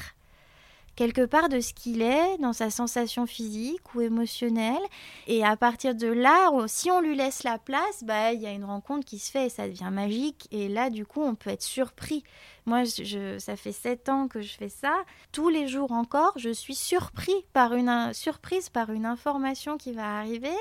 [0.97, 4.83] quelque part de ce qu'il est dans sa sensation physique ou émotionnelle.
[5.27, 8.53] Et à partir de là, si on lui laisse la place, bah, il y a
[8.53, 10.49] une rencontre qui se fait et ça devient magique.
[10.51, 12.25] Et là, du coup, on peut être surpris.
[12.65, 14.95] Moi, ça fait sept ans que je fais ça.
[15.31, 20.19] Tous les jours encore, je suis surpris par une, surprise par une information qui va
[20.19, 20.57] arriver,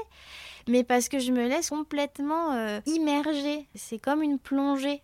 [0.67, 3.67] mais parce que je me laisse complètement euh, immerger.
[3.73, 5.01] C'est comme une plongée,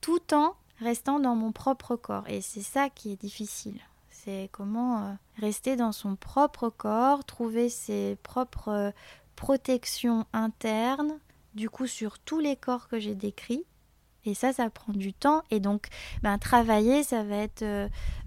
[0.00, 2.24] tout en restant dans mon propre corps.
[2.28, 3.80] Et c'est ça qui est difficile.
[4.24, 8.90] C'est comment euh, rester dans son propre corps, trouver ses propres euh,
[9.36, 11.18] protections internes,
[11.54, 13.64] du coup sur tous les corps que j'ai décrits.
[14.24, 15.42] Et ça, ça prend du temps.
[15.50, 15.88] Et donc,
[16.22, 17.62] ben, travailler, ça va être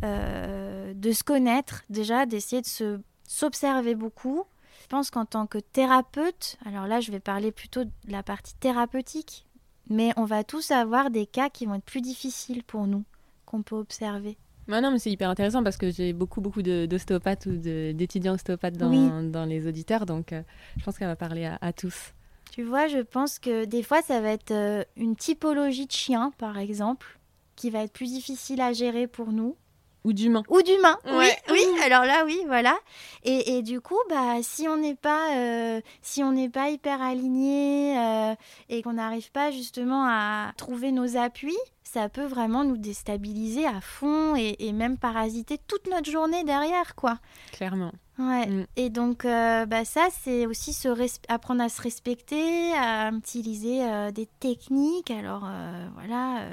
[0.03, 4.43] euh, de se connaître, déjà, d'essayer de se, s'observer beaucoup.
[4.83, 8.53] Je pense qu'en tant que thérapeute, alors là, je vais parler plutôt de la partie
[8.53, 9.47] thérapeutique,
[9.89, 13.03] mais on va tous avoir des cas qui vont être plus difficiles pour nous,
[13.47, 14.37] qu'on peut observer.
[14.67, 18.77] Bah non, mais c'est hyper intéressant parce que j'ai beaucoup, beaucoup d'ostéopathes ou d'étudiants ostéopathes
[18.77, 19.31] dans, Oui.
[19.31, 20.41] dans les auditeurs, donc euh,
[20.77, 22.13] je pense qu'elle va parler à, à tous.
[22.51, 26.31] Tu vois, je pense que des fois, ça va être euh, une typologie de chien,
[26.37, 27.19] par exemple,
[27.55, 29.55] qui va être plus difficile à gérer pour nous.
[30.03, 30.43] Ou d'humains.
[30.49, 30.97] Ou d'humain.
[31.05, 31.35] Ouais.
[31.51, 31.61] Oui, oui.
[31.83, 32.77] Alors là, oui, voilà.
[33.23, 37.01] Et, et du coup, bah, si on n'est pas, euh, si on n'est pas hyper
[37.01, 38.35] aligné euh,
[38.69, 43.81] et qu'on n'arrive pas justement à trouver nos appuis, ça peut vraiment nous déstabiliser à
[43.81, 47.19] fond et, et même parasiter toute notre journée derrière, quoi.
[47.51, 47.91] Clairement.
[48.17, 48.47] Ouais.
[48.47, 48.65] Mm.
[48.75, 50.87] Et donc, euh, bah, ça, c'est aussi se
[51.27, 55.11] apprendre à se respecter, à utiliser des techniques.
[55.11, 55.47] Alors,
[55.95, 56.47] voilà,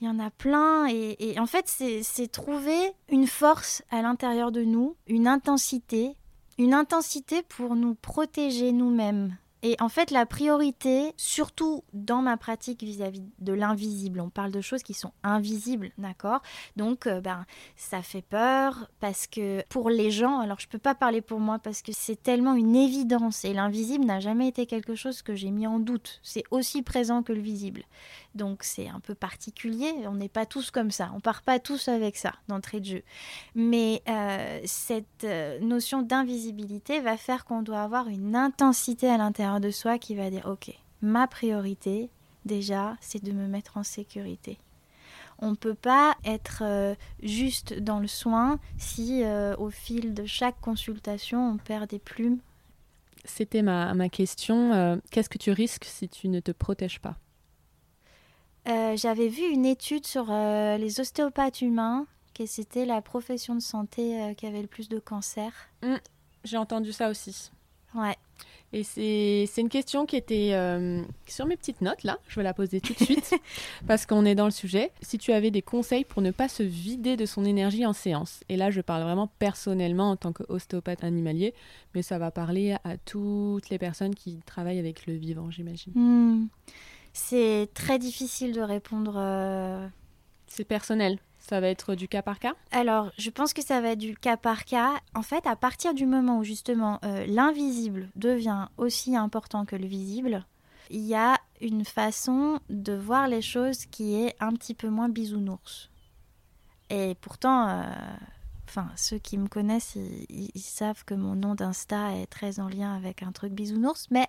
[0.00, 0.86] il y en a plein.
[0.88, 1.66] Et, en fait,
[2.02, 6.16] c'est trouver une force à l'intérieur de nous, une intensité,
[6.58, 9.36] une intensité pour nous protéger nous-mêmes.
[9.62, 14.62] Et en fait, la priorité, surtout dans ma pratique vis-à-vis de l'invisible, on parle de
[14.62, 16.40] choses qui sont invisibles, d'accord?
[16.76, 17.44] Donc, euh, ben,
[17.76, 21.58] ça fait peur parce que pour les gens, alors je peux pas parler pour moi
[21.58, 25.50] parce que c'est tellement une évidence et l'invisible n'a jamais été quelque chose que j'ai
[25.50, 26.20] mis en doute.
[26.22, 27.84] C'est aussi présent que le visible.
[28.34, 31.88] Donc c'est un peu particulier, on n'est pas tous comme ça, on part pas tous
[31.88, 33.02] avec ça d'entrée de jeu.
[33.56, 39.60] Mais euh, cette euh, notion d'invisibilité va faire qu'on doit avoir une intensité à l'intérieur
[39.60, 42.08] de soi qui va dire ok, ma priorité
[42.44, 44.58] déjà c'est de me mettre en sécurité.
[45.42, 49.24] On ne peut pas être euh, juste dans le soin si
[49.58, 52.38] au fil de chaque consultation on perd des plumes.
[53.24, 55.00] C'était ma, question.
[55.10, 57.16] Qu'est-ce que tu risques si tu ne te protèges pas?
[58.70, 63.60] Euh, J'avais vu une étude sur euh, les ostéopathes humains, que c'était la profession de
[63.60, 65.52] santé euh, qui avait le plus de cancers.
[66.44, 67.50] J'ai entendu ça aussi.
[67.94, 68.16] Ouais.
[68.72, 70.52] Et c'est une question qui était
[71.26, 72.18] sur mes petites notes, là.
[72.28, 73.34] Je vais la poser tout de suite,
[73.88, 74.92] parce qu'on est dans le sujet.
[75.02, 78.44] Si tu avais des conseils pour ne pas se vider de son énergie en séance,
[78.48, 81.52] et là je parle vraiment personnellement en tant qu'ostéopathe animalier,
[81.96, 85.92] mais ça va parler à toutes les personnes qui travaillent avec le vivant, j'imagine.
[85.96, 86.46] Hmm.
[87.12, 89.14] C'est très difficile de répondre.
[89.16, 89.86] euh,
[90.46, 92.54] C'est personnel, ça va être du cas par cas?
[92.70, 94.94] Alors, je pense que ça va être du cas par cas.
[95.14, 99.86] En fait, à partir du moment où justement euh, l'invisible devient aussi important que le
[99.86, 100.44] visible,
[100.90, 105.08] il y a une façon de voir les choses qui est un petit peu moins
[105.08, 105.90] bisounours.
[106.90, 107.82] Et pourtant, euh,
[108.68, 109.96] enfin, ceux qui me connaissent,
[110.28, 114.26] ils, savent que mon nom d'Insta est très en lien avec un truc bisounours, mais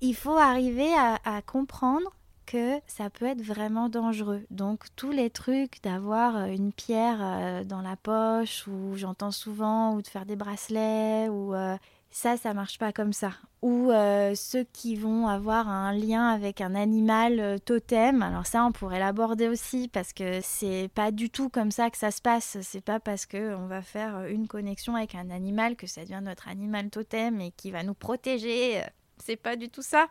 [0.00, 2.10] il faut arriver à, comprendre
[2.46, 4.42] que ça peut être vraiment dangereux.
[4.50, 9.94] Donc tous les trucs d'avoir euh, une pierre euh, dans la poche ou j'entends souvent
[9.94, 11.76] ou de faire des bracelets ou euh,
[12.10, 13.32] ça ça marche pas comme ça.
[13.60, 13.90] Ou
[14.34, 18.22] ceux qui vont avoir un lien avec un animal totem.
[18.22, 21.98] Alors ça on pourrait l'aborder aussi parce que c'est pas du tout comme ça que
[21.98, 22.56] ça se passe.
[22.62, 26.22] C'est pas parce que on va faire une connexion avec un animal que ça devient
[26.22, 28.80] notre animal totem et qui va nous protéger.
[29.24, 30.08] C'est pas du tout ça.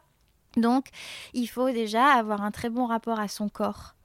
[0.56, 0.88] Donc,
[1.34, 3.96] il faut déjà avoir un très bon rapport à son corps.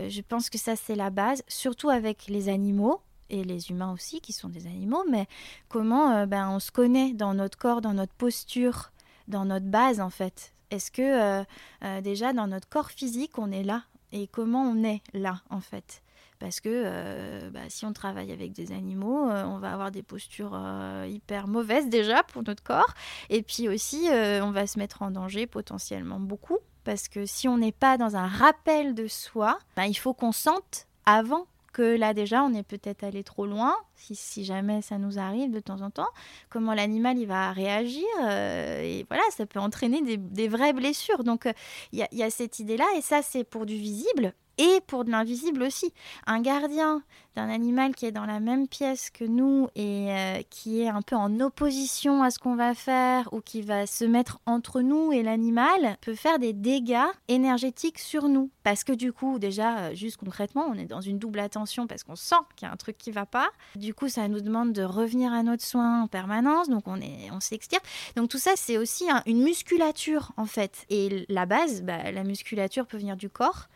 [0.00, 3.92] Euh, Je pense que ça, c'est la base, surtout avec les animaux et les humains
[3.92, 5.26] aussi, qui sont des animaux, mais
[5.68, 8.90] comment euh, ben, on se connaît dans notre corps, dans notre posture,
[9.28, 10.52] dans notre base, en fait.
[10.70, 11.44] Est-ce que
[11.82, 13.84] euh, déjà dans notre corps physique, on est là?
[14.12, 16.02] Et comment on est là en fait?
[16.44, 20.02] Parce que euh, bah, si on travaille avec des animaux, euh, on va avoir des
[20.02, 22.92] postures euh, hyper mauvaises déjà pour notre corps.
[23.30, 26.58] Et puis aussi, on va se mettre en danger potentiellement beaucoup.
[26.84, 30.32] Parce que si on n'est pas dans un rappel de soi, bah, il faut qu'on
[30.32, 35.18] sente avant que là déjà on est peut-être allé trop loin, si, jamais ça nous
[35.18, 36.10] arrive de temps en temps,
[36.50, 41.24] comment l'animal il va réagir, et voilà, ça peut entraîner des, vraies blessures.
[41.24, 41.48] Donc
[41.92, 45.62] il y, a cette idée-là, et ça c'est pour du visible, et pour de l'invisible
[45.62, 45.92] aussi.
[46.26, 47.02] Un gardien
[47.36, 51.02] d'un animal qui est dans la même pièce que nous et euh, qui est un
[51.02, 55.12] peu en opposition à ce qu'on va faire ou qui va se mettre entre nous
[55.12, 56.96] et l'animal peut faire des dégâts
[57.28, 58.50] énergétiques sur nous.
[58.62, 62.04] Parce que du coup, déjà, euh, juste concrètement, on est dans une double attention parce
[62.04, 63.50] qu'on sent qu'il y a un truc qui va pas.
[63.76, 67.30] Du coup, ça nous demande de revenir à notre soin en permanence, donc on, est,
[67.32, 67.80] on s'extire.
[68.16, 70.86] Donc tout ça, c'est aussi une musculature en fait.
[70.90, 73.68] Et la base, bah, la musculature peut venir du corps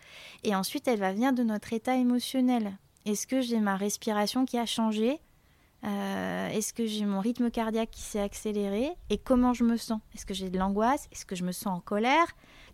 [0.45, 2.79] et ensuite elle va venir de notre état émotionnel.
[3.09, 5.19] Est-ce que j'ai ma respiration qui a changé?
[5.83, 8.91] Euh, Est-ce que j'ai mon rythme cardiaque qui s'est accéléré?
[9.09, 10.01] Et comment je me sens?
[10.15, 11.09] Est-ce que j'ai de l'angoisse?
[11.11, 12.27] Est-ce que je me sens en colère?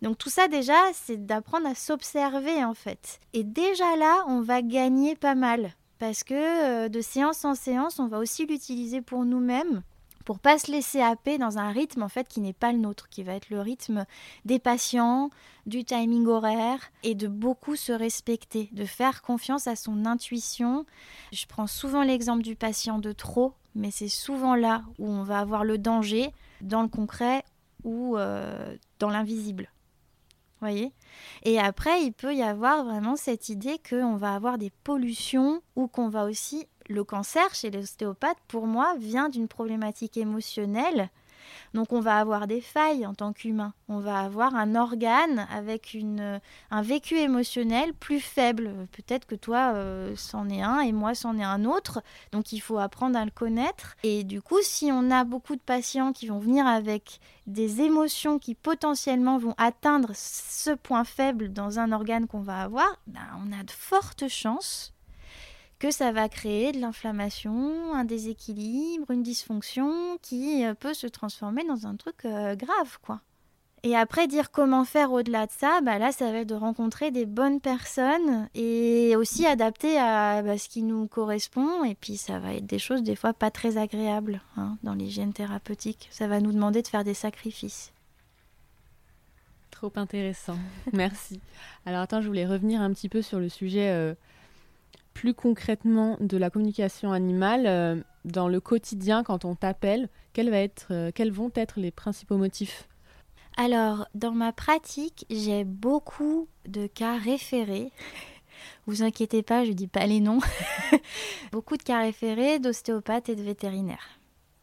[0.02, 3.20] Donc tout ça déjà, c'est d'apprendre à s'observer en fait.
[3.32, 5.70] Et déjà là, on va gagner pas mal.
[6.00, 9.82] Parce que euh, de séance en séance, on va aussi l'utiliser pour nous-mêmes
[10.24, 13.08] pour pas se laisser happer dans un rythme en fait qui n'est pas le nôtre,
[13.08, 14.06] qui va être le rythme
[14.44, 15.30] des patients,
[15.66, 20.86] du timing horaire et de beaucoup se respecter, de faire confiance à son intuition.
[21.32, 25.40] Je prends souvent l'exemple du patient de trop, mais c'est souvent là où on va
[25.40, 27.44] avoir le danger dans le concret
[27.82, 29.70] ou euh, dans l'invisible.
[30.60, 30.92] Voyez?
[31.42, 35.88] Et après, il peut y avoir vraiment cette idée qu'on va avoir des pollutions ou
[35.88, 41.10] qu'on va aussi le cancer chez l'ostéopathe, pour moi, vient d'une problématique émotionnelle.
[41.72, 43.74] Donc on va avoir des failles en tant qu'humain.
[43.88, 48.86] On va avoir un organe avec une, un vécu émotionnel plus faible.
[48.92, 52.02] Peut-être que toi, euh, c'en est un et moi, c'en est un autre.
[52.32, 53.96] Donc il faut apprendre à le connaître.
[54.02, 58.38] Et du coup, si on a beaucoup de patients qui vont venir avec des émotions
[58.38, 63.52] qui potentiellement vont atteindre ce point faible dans un organe qu'on va avoir, ben, on
[63.52, 64.93] a de fortes chances
[65.84, 71.62] que ça va créer de l'inflammation, un déséquilibre, une dysfonction qui euh, peut se transformer
[71.64, 73.20] dans un truc euh, grave, quoi.
[73.82, 77.10] Et après, dire comment faire au-delà de ça, bah là, ça va être de rencontrer
[77.10, 81.84] des bonnes personnes et aussi adapter à bah, ce qui nous correspond.
[81.84, 85.34] Et puis, ça va être des choses, des fois, pas très agréables hein, dans l'hygiène
[85.34, 86.08] thérapeutique.
[86.10, 87.92] Ça va nous demander de faire des sacrifices.
[89.70, 90.56] Trop intéressant.
[90.94, 91.42] Merci.
[91.84, 94.14] Alors, attends, je voulais revenir un petit peu sur le sujet euh,
[95.14, 100.52] plus concrètement de la communication animale euh, dans le quotidien quand on t'appelle quels,
[100.90, 102.88] euh, quels vont être les principaux motifs?
[103.56, 107.92] Alors, dans ma pratique, j'ai beaucoup de cas référés.
[108.86, 110.40] Vous inquiétez pas, je dis pas les noms.
[111.52, 114.18] beaucoup de cas référés d'ostéopathes et de vétérinaires.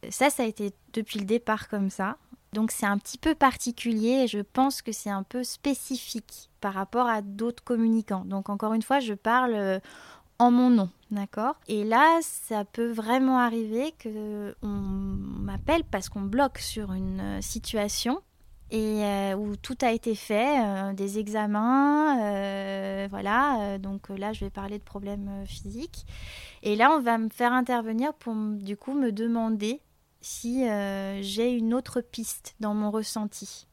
[0.10, 2.18] Ça, ça a été depuis le départ comme ça.
[2.54, 6.74] Donc c'est un petit peu particulier et je pense que c'est un peu spécifique par
[6.74, 8.26] rapport à d'autres communicants.
[8.26, 9.80] Donc encore une fois, je parle euh,
[10.42, 11.54] en mon nom, d'accord?
[11.68, 17.42] Et là, ça peut vraiment arriver que on m'appelle parce qu'on bloque sur une euh,
[17.42, 18.24] situation
[18.72, 22.18] et euh, où tout a été fait, euh, des examens,
[23.10, 23.78] voilà.
[23.78, 26.08] donc là, je vais parler de problèmes physiques.
[26.64, 29.80] Et là, on va me faire intervenir pour du coup me demander
[30.22, 30.64] si
[31.22, 33.68] j'ai une autre piste dans mon ressenti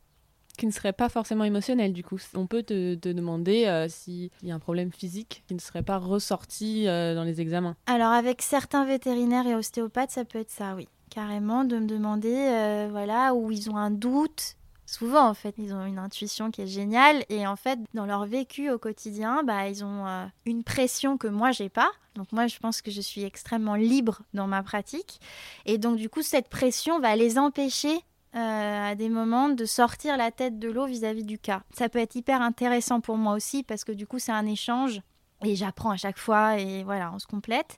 [0.58, 2.18] qui ne serait pas forcément émotionnel du coup.
[2.34, 5.96] On peut te, demander euh, s'il y a un problème physique qui ne serait pas
[5.96, 7.76] ressorti euh, dans les examens.
[7.86, 10.88] Alors avec certains vétérinaires et ostéopathes, ça peut être ça, oui.
[11.10, 14.56] Carrément, de me demander, euh, voilà, où ils ont un doute.
[14.84, 18.26] Souvent, en fait, ils ont une intuition qui est géniale et en fait, dans leur
[18.26, 20.06] vécu au quotidien, bah, ils ont
[20.46, 21.90] une pression que moi, j'ai pas.
[22.14, 25.20] Donc moi, je pense que je suis extrêmement libre dans ma pratique.
[25.66, 28.02] Et donc, du coup, cette pression va les empêcher
[28.34, 31.62] euh, à des moments de sortir la tête de l'eau vis-à-vis du cas.
[31.72, 35.00] Ça peut être hyper intéressant pour moi aussi parce que du coup c'est un échange
[35.44, 37.76] et j'apprends à chaque fois et voilà, on se complète.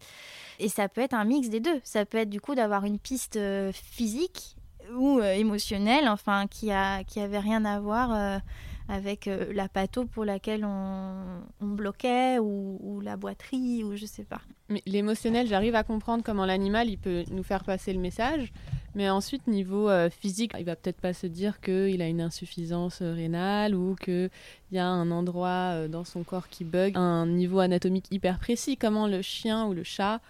[0.59, 1.81] Et ça peut être un mix des deux.
[1.85, 4.57] Ça peut être du coup d'avoir une piste euh, physique
[4.97, 8.41] ou euh, émotionnelle, enfin qui a qui avait rien à voir
[8.91, 14.41] avec la pâteau pour laquelle on, bloquait ou, la boiterie ou je sais pas.
[14.69, 18.53] Mais l'émotionnel, j'arrive à comprendre comment l'animal il peut nous faire passer le message.
[18.95, 23.03] Mais ensuite, niveau euh, physique, il va peut-être pas se dire qu'il a une insuffisance
[23.03, 24.31] euh, rénale ou qu'il
[24.73, 28.77] y a un endroit euh, dans son corps qui bug, un niveau anatomique hyper précis.
[28.77, 30.21] Comment le chien ou le chat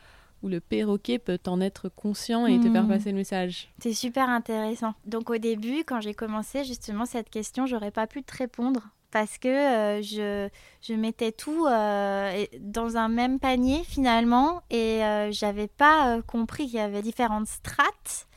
[0.43, 2.88] ou le perroquet peut en être conscient et te faire hmm.
[2.88, 3.68] passer le message.
[3.78, 4.95] C'est super intéressant.
[5.07, 9.38] Donc au début, quand j'ai commencé justement cette question, j'aurais pas pu te répondre parce
[9.38, 10.49] que euh, je,
[10.82, 16.76] je mettais tout euh, dans un même panier finalement et euh, j'avais pas compris qu'il
[16.76, 18.28] y avait différentes strates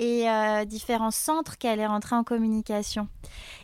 [0.00, 3.06] et euh, différents centres qui allaient rentrer en communication.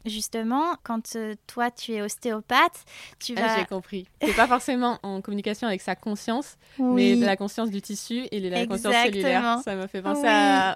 [0.04, 2.84] Justement, quand euh, toi tu es ostéopathe,
[3.18, 3.58] tu ah, vas.
[3.58, 4.06] J'ai compris.
[4.20, 8.66] C'est pas forcément en communication avec sa conscience, mais la conscience du tissu et la
[8.66, 9.60] conscience cellulaire.
[9.64, 10.28] Ça m'a fait penser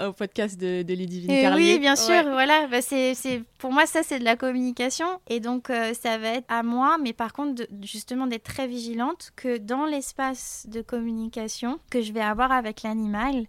[0.06, 2.22] au podcast de, de Lydivine et Oui, bien sûr.
[2.22, 3.14] Voilà, bah, c'est,
[3.58, 6.96] pour moi ça c'est de la communication et donc euh, ça va être à moi,
[7.02, 12.22] mais par contre justement d'être très vigilante que dans l'espace de communication que je vais
[12.22, 13.44] avoir avec l'animal,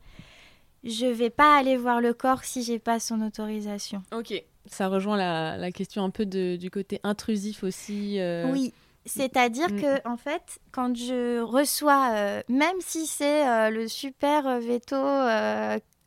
[0.84, 4.02] je vais pas aller voir le corps si j'ai pas son autorisation.
[4.12, 4.34] Ok,
[4.66, 8.20] ça rejoint la, question un peu du côté intrusif aussi.
[8.20, 8.52] Euh.
[8.52, 8.74] Oui,
[9.06, 9.82] c'est-à-dire mm.
[9.82, 14.98] que en fait, quand je reçois, euh, même si c'est euh, le super veto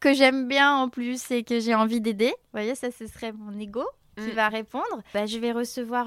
[0.00, 3.32] que j'aime bien en plus et que j'ai envie d'aider, vous voyez, ça ce serait
[3.32, 3.84] mon ego
[4.16, 4.34] qui mm.
[4.34, 6.06] va répondre, bah, je vais recevoir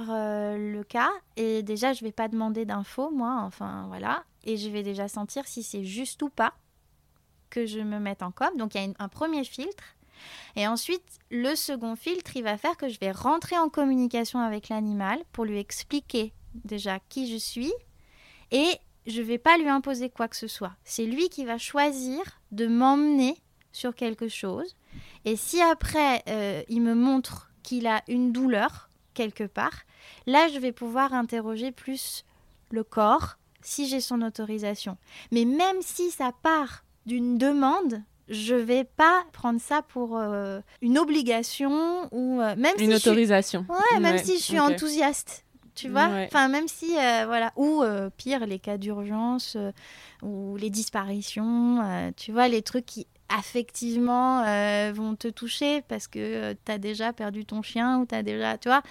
[0.58, 4.84] le cas et déjà je vais pas demander d'infos moi, enfin voilà, et je vais
[4.84, 6.54] déjà sentir si c'est juste ou pas
[7.50, 8.50] que je me mette en com.
[8.58, 9.84] Donc il y a un premier filtre.
[10.56, 14.70] Et ensuite, le second filtre, il va faire que je vais rentrer en communication avec
[14.70, 16.34] l'animal pour lui expliquer
[16.66, 17.74] déjà qui je suis
[18.52, 18.68] et
[19.06, 20.74] je vais pas lui imposer quoi que ce soit.
[20.84, 22.20] C'est lui qui va choisir
[22.52, 23.38] de m'emmener
[23.72, 24.76] sur quelque chose.
[25.26, 29.84] Et si après, euh, il me montre qu'il a une douleur quelque part,
[30.26, 32.26] là, je vais pouvoir interroger plus
[32.72, 34.98] le corps si j'ai son autorisation.
[35.32, 41.00] Mais même si ça part d'une demande, je vais pas prendre ça pour euh, une
[41.00, 43.66] obligation ou euh, même une autorisation.
[43.70, 45.46] Ouais, même si je suis enthousiaste.
[45.74, 47.54] Tu vois Enfin, même si, euh, voilà.
[47.56, 47.84] Ou
[48.18, 49.56] pire, les cas d'urgence
[50.24, 54.42] ou les disparitions, tu vois, les trucs qui affectivement
[54.92, 58.58] vont te toucher parce que tu as déjà perdu ton chien ou tu as déjà,
[58.58, 58.82] tu vois,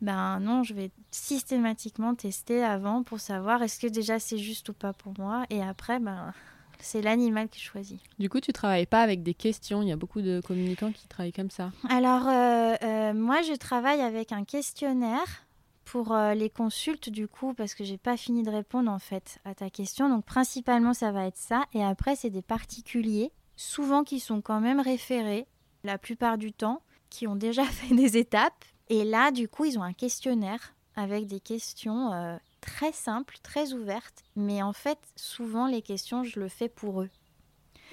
[0.00, 4.72] ben non, je vais systématiquement tester avant pour savoir est-ce que déjà c'est juste ou
[4.72, 6.34] pas pour moi et après, ben
[6.82, 8.00] c'est l'animal qui choisit.
[8.18, 9.82] Du coup, tu travailles pas avec des questions.
[9.82, 11.72] Il y a beaucoup de communicants qui travaillent comme ça.
[11.88, 15.46] Alors, euh, euh, moi, je travaille avec un questionnaire
[15.84, 19.38] pour euh, les consultes, du coup, parce que j'ai pas fini de répondre en fait
[19.44, 20.08] à ta question.
[20.08, 21.64] Donc, principalement, ça va être ça.
[21.72, 25.46] Et après, c'est des particuliers, souvent qui sont quand même référés,
[25.84, 28.64] la plupart du temps, qui ont déjà fait des étapes.
[28.88, 34.22] Et là, du coup, ils ont un questionnaire avec des questions très simple, très ouverte,
[34.36, 37.10] mais en fait, souvent les questions, je le fais pour eux.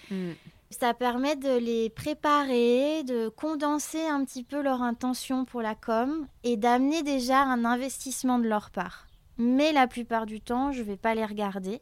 [0.09, 0.32] Hmm.
[0.70, 6.28] Ça permet de les préparer, de condenser un petit peu leur intention pour la com
[6.43, 9.07] et d'amener déjà un investissement de leur part.
[9.38, 11.82] Mais la plupart du temps, je ne vais pas les regarder.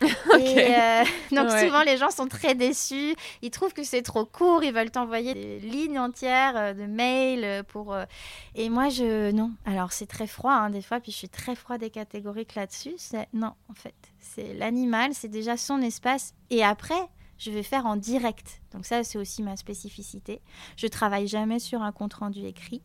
[0.38, 4.62] Et euh, donc souvent les gens sont très déçus, ils trouvent que c'est trop court,
[4.62, 7.96] ils veulent t'envoyer des lignes entières euh, de mails euh, pour...
[8.54, 9.30] Et moi je...
[9.30, 12.54] Non, alors c'est très froid hein, des fois, puis je suis très froide et catégorique
[12.54, 12.94] là-dessus.
[12.98, 16.34] C'est non, en fait, c'est l'animal, c'est déjà son espace.
[16.50, 18.60] Et après, je vais faire en direct.
[18.72, 20.42] Donc ça c'est aussi ma spécificité.
[20.76, 22.82] Je travaille jamais sur un compte rendu écrit.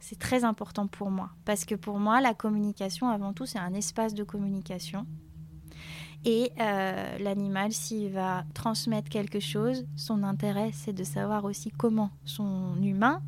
[0.00, 3.74] C'est très important pour moi parce que pour moi la communication avant tout c'est un
[3.74, 5.06] espace de communication
[6.24, 12.10] et euh, l'animal, s'il va transmettre quelque chose, son intérêt, c'est de savoir aussi comment
[12.24, 13.22] son humain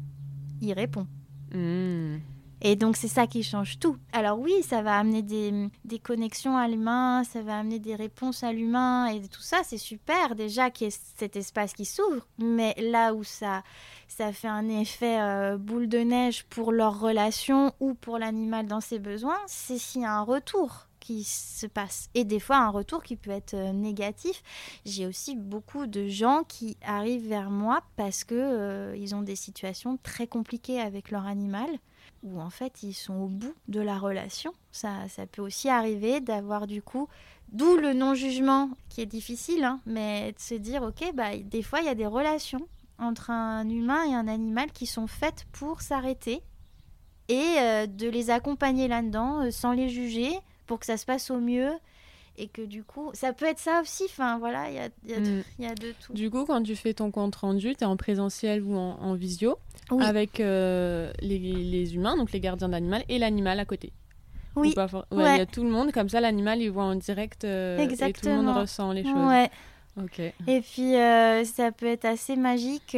[0.60, 1.06] y répond.
[1.54, 2.18] Hmm.
[2.64, 3.96] Et donc, c'est ça qui change tout.
[4.12, 8.44] Alors oui, ça va amener des, des connexions à l'humain, ça va amener des réponses
[8.44, 12.24] à l'humain, et tout ça, c'est super déjà qu'il y ait cet espace qui s'ouvre.
[12.38, 13.64] Mais là où ça,
[14.06, 18.80] ça fait un effet euh, boule de neige pour leur relation ou pour l'animal dans
[18.80, 22.08] ses besoins, c'est s'il y a un retour qui se passe.
[22.14, 24.40] Et des fois, un retour qui peut être euh, négatif.
[24.86, 29.34] J'ai aussi beaucoup de gens qui arrivent vers moi parce que euh, ils ont des
[29.34, 31.68] situations très compliquées avec leur animal
[32.22, 34.52] où en fait ils sont au bout de la relation.
[34.70, 37.08] Ça, ça peut aussi arriver d'avoir du coup,
[37.48, 41.80] d'où le non-jugement qui est difficile, hein, mais de se dire ok, bah, des fois
[41.80, 45.80] il y a des relations entre un humain et un animal qui sont faites pour
[45.80, 46.42] s'arrêter
[47.28, 50.30] et euh, de les accompagner là-dedans sans les juger
[50.66, 51.72] pour que ça se passe au mieux
[52.38, 54.04] et que du coup, ça peut être ça aussi.
[54.04, 55.42] Enfin, voilà, il y a, y, a mm.
[55.58, 56.12] y a, de tout.
[56.12, 59.58] Du coup, quand tu fais ton compte rendu, tu es en présentiel ou en, visio
[60.00, 63.92] avec euh, les, les, humains, donc les gardiens d'animal, et l'animal à côté.
[64.56, 64.74] Oui.
[65.12, 68.12] Il y a tout le monde, comme ça, l'animal, il voit en direct euh, et
[68.12, 69.26] tout le monde ressent les choses.
[69.26, 69.50] Ouais.
[70.02, 70.20] Ok.
[70.20, 72.96] Et puis, euh, ça peut être assez magique.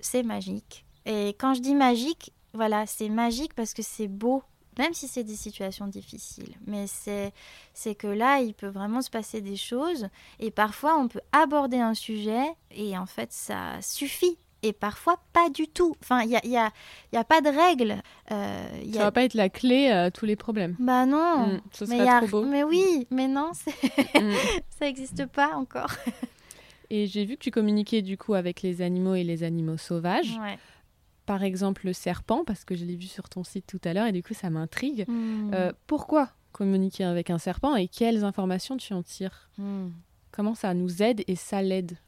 [0.00, 0.84] c'est magique.
[1.04, 4.42] Et quand je dis magique, voilà, c'est magique parce que c'est beau
[4.78, 6.54] même si c'est des situations difficiles.
[6.66, 10.08] Mais c'est, que là, il peut vraiment se passer des choses
[10.38, 15.50] et parfois on peut aborder un sujet et en fait ça suffit et parfois pas
[15.50, 15.96] du tout.
[16.02, 16.70] Enfin, il n'y a, y a,
[17.12, 18.02] y a, pas de règle.
[18.30, 20.74] Euh, y Ça va pas être la clé à tous les problèmes.
[20.78, 21.46] Bah non.
[21.46, 22.44] Mm, ce mais, trop beau.
[22.44, 24.32] mais oui, mais non, mm.
[24.78, 25.90] ça n'existe pas encore.
[26.90, 30.38] et j'ai vu que tu communiquais du coup avec les animaux et les animaux sauvages.
[30.40, 30.58] Ouais.
[31.28, 34.06] Par exemple, le serpent, parce que je l'ai vu sur ton site tout à l'heure
[34.06, 35.04] et du coup, ça m'intrigue.
[35.06, 35.50] Mm.
[35.52, 39.50] Euh, pourquoi communiquer avec un serpent et quelles informations tu en tires?
[40.30, 41.98] Comment ça nous aide et ça l'aide?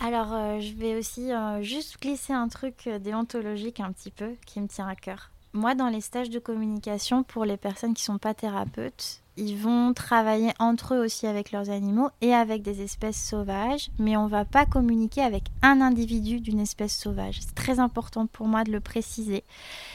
[0.00, 4.60] Alors, euh, je vais aussi euh, juste glisser un truc déontologique un petit peu qui
[4.60, 5.30] me tient à cœur.
[5.56, 9.56] Moi, dans les stages de communication, pour les personnes qui ne sont pas thérapeutes, ils
[9.56, 14.24] vont travailler entre eux aussi avec leurs animaux et avec des espèces sauvages, mais on
[14.24, 17.38] ne va pas communiquer avec un individu d'une espèce sauvage.
[17.40, 19.44] C'est très important pour moi de le préciser.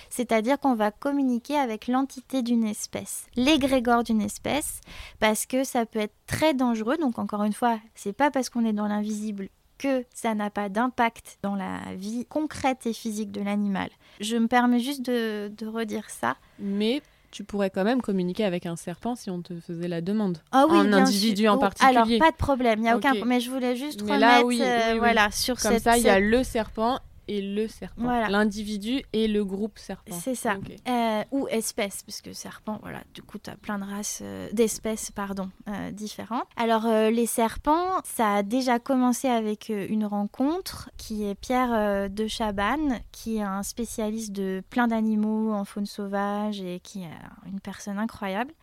[0.10, 4.80] C'est-à-dire qu'on va communiquer avec l'entité d'une espèce, l'égrégore d'une espèce,
[5.20, 6.95] parce que ça peut être très dangereux.
[6.95, 9.49] Donc encore une fois, c'est pas parce qu'on est dans l'invisible
[9.80, 13.89] que ça n'a pas d'impact dans la vie concrète et physique de l'animal.
[14.19, 16.36] Je me permets juste de, redire ça.
[16.59, 17.01] Mais
[17.32, 20.39] tu pourrais quand même communiquer avec un serpent si on te faisait la demande.
[20.51, 21.97] Ah oui, un individu en particulier.
[21.97, 23.13] Alors pas de problème, il y a aucun.
[23.25, 26.19] Mais je voulais juste remettre, là, oui, euh, voilà, sur Comme ça, il y a
[26.19, 26.99] le serpent
[27.30, 28.27] et le serpent.
[28.27, 30.17] L'individu et le groupe serpent.
[30.19, 30.55] C'est ça.
[30.88, 35.11] Euh, ou espèce, puisque serpent, voilà, du coup, tu as plein de races, euh, d'espèces,
[35.11, 36.47] pardon, euh, différentes.
[36.57, 42.99] Alors, les serpents, ça a déjà commencé avec une rencontre qui est Pierre de Chabanne,
[43.11, 47.99] qui est un spécialiste de plein d'animaux en faune sauvage et qui est une personne
[47.99, 48.53] incroyable.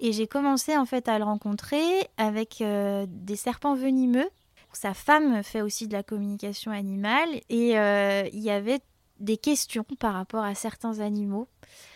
[0.00, 4.28] Et j'ai commencé en fait à le rencontrer avec des serpents venimeux
[4.72, 8.80] sa femme fait aussi de la communication animale et euh, il y avait
[9.18, 11.46] des questions par rapport à certains animaux,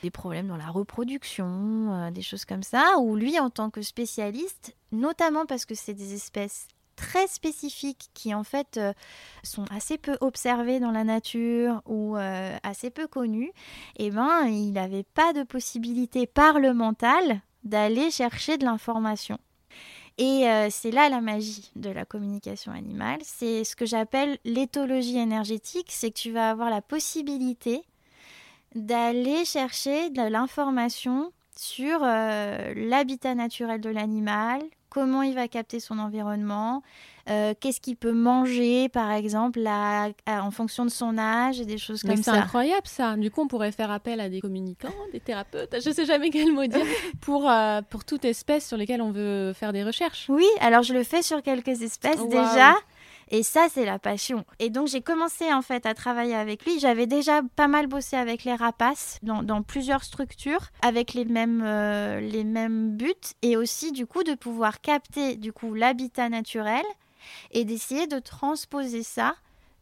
[0.03, 3.81] des problèmes dans la reproduction, euh, des choses comme ça, où lui, en tant que
[3.81, 8.93] spécialiste, notamment parce que c'est des espèces très spécifiques qui en fait euh,
[9.43, 12.16] sont assez peu observées dans la nature ou
[12.62, 13.53] assez peu connues,
[13.97, 19.39] et eh ben il n'avait pas de possibilité par le mental d'aller chercher de l'information.
[20.18, 23.18] Et euh, c'est là la magie de la communication animale.
[23.22, 27.82] C'est ce que j'appelle l'éthologie énergétique, c'est que tu vas avoir la possibilité
[28.74, 34.62] d'aller chercher de l'information sur euh, l'habitat naturel de l'animal,
[34.95, 36.84] comment il va capter son environnement,
[37.28, 42.03] euh, qu'est-ce qu'il peut manger, par exemple, en fonction de son âge et des choses
[42.03, 42.32] comme ça.
[42.32, 43.16] C'est incroyable ça.
[43.16, 46.30] Du coup, on pourrait faire appel à des communicants, des thérapeutes, je ne sais jamais
[46.30, 46.86] quel mot dire,
[47.20, 50.26] pour, euh, pour toute espèce sur lesquelles on veut faire des recherches.
[50.28, 52.74] Oui, alors je le fais sur quelques espèces déjà.
[53.35, 54.45] Et ça, c'est la passion.
[54.61, 56.78] Et donc, j'ai commencé en fait à travailler avec lui.
[56.78, 62.20] J'avais déjà pas mal bossé avec les rapaces dans, plusieurs structures, avec les mêmes, euh,
[62.20, 63.12] les mêmes buts,
[63.43, 66.85] et aussi du coup de pouvoir capter du coup l'habitat naturel
[67.51, 69.35] et d'essayer de transposer ça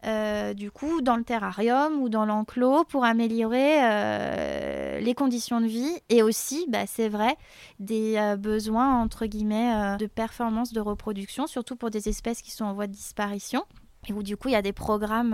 [0.05, 5.67] euh, du coup dans le terrarium ou dans l'enclos pour améliorer euh, les conditions de
[5.67, 7.37] vie et aussi, bah, c'est vrai,
[7.79, 12.65] des euh, besoins entre guillemets de performance de reproduction, surtout pour des espèces qui sont
[12.65, 13.65] en voie de disparition
[14.09, 15.31] et où du coup il y a des programmes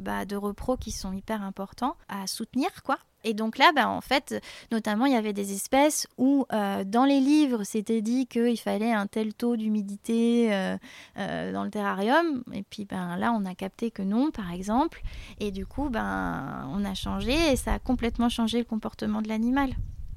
[0.00, 2.98] bah, de repro qui sont hyper importants à soutenir quoi.
[3.26, 7.04] Et donc là, bah, en fait, notamment, il y avait des espèces où, euh, dans
[7.04, 10.76] les livres, c'était dit qu'il fallait un tel taux d'humidité euh,
[11.18, 12.44] euh, dans le terrarium.
[12.52, 15.02] Et puis ben, là, on a capté que non, par exemple.
[15.40, 19.28] Et du coup, ben, on a changé et ça a complètement changé le comportement de
[19.28, 19.70] l'animal.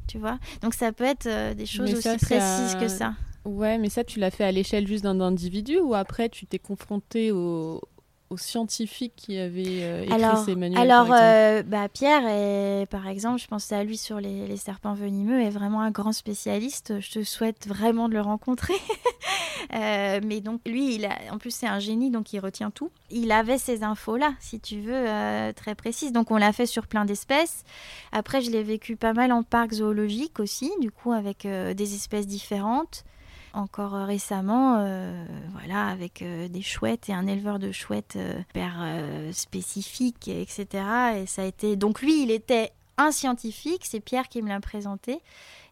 [0.07, 3.14] Tu vois Donc ça peut être des choses aussi précises que ça.
[3.43, 6.60] Ouais, mais ça, tu l'as fait à l'échelle juste d'un individu ou après, tu t'es
[6.60, 7.82] confronté au,
[8.30, 13.07] aux scientifiques qui avaient euh, écrit alors, ces manuels Alors, euh, bah, Pierre, est, par
[13.07, 16.99] exemple, je pensais à lui sur les, serpents venimeux, est vraiment un grand spécialiste.
[16.99, 18.75] Je te souhaite vraiment de le rencontrer.
[19.75, 22.89] Euh, mais donc, lui, il a, en plus, c'est un génie, donc il retient tout.
[23.11, 25.05] Il avait ces infos-là, si tu veux,
[25.53, 26.11] très précises.
[26.11, 27.65] Donc, on l'a fait sur plein d'espèces.
[28.11, 32.25] Après, je l'ai vécu pas mal en parc zoologique aussi, du coup, avec des espèces
[32.25, 33.03] différentes
[33.53, 38.17] encore récemment, euh, voilà, avec euh, des chouettes et un éleveur de chouettes
[38.49, 40.67] hyper euh, spécifique, etc.
[41.17, 44.59] Et ça a été donc lui, il était un scientifique, c'est Pierre qui me l'a
[44.59, 45.21] présenté.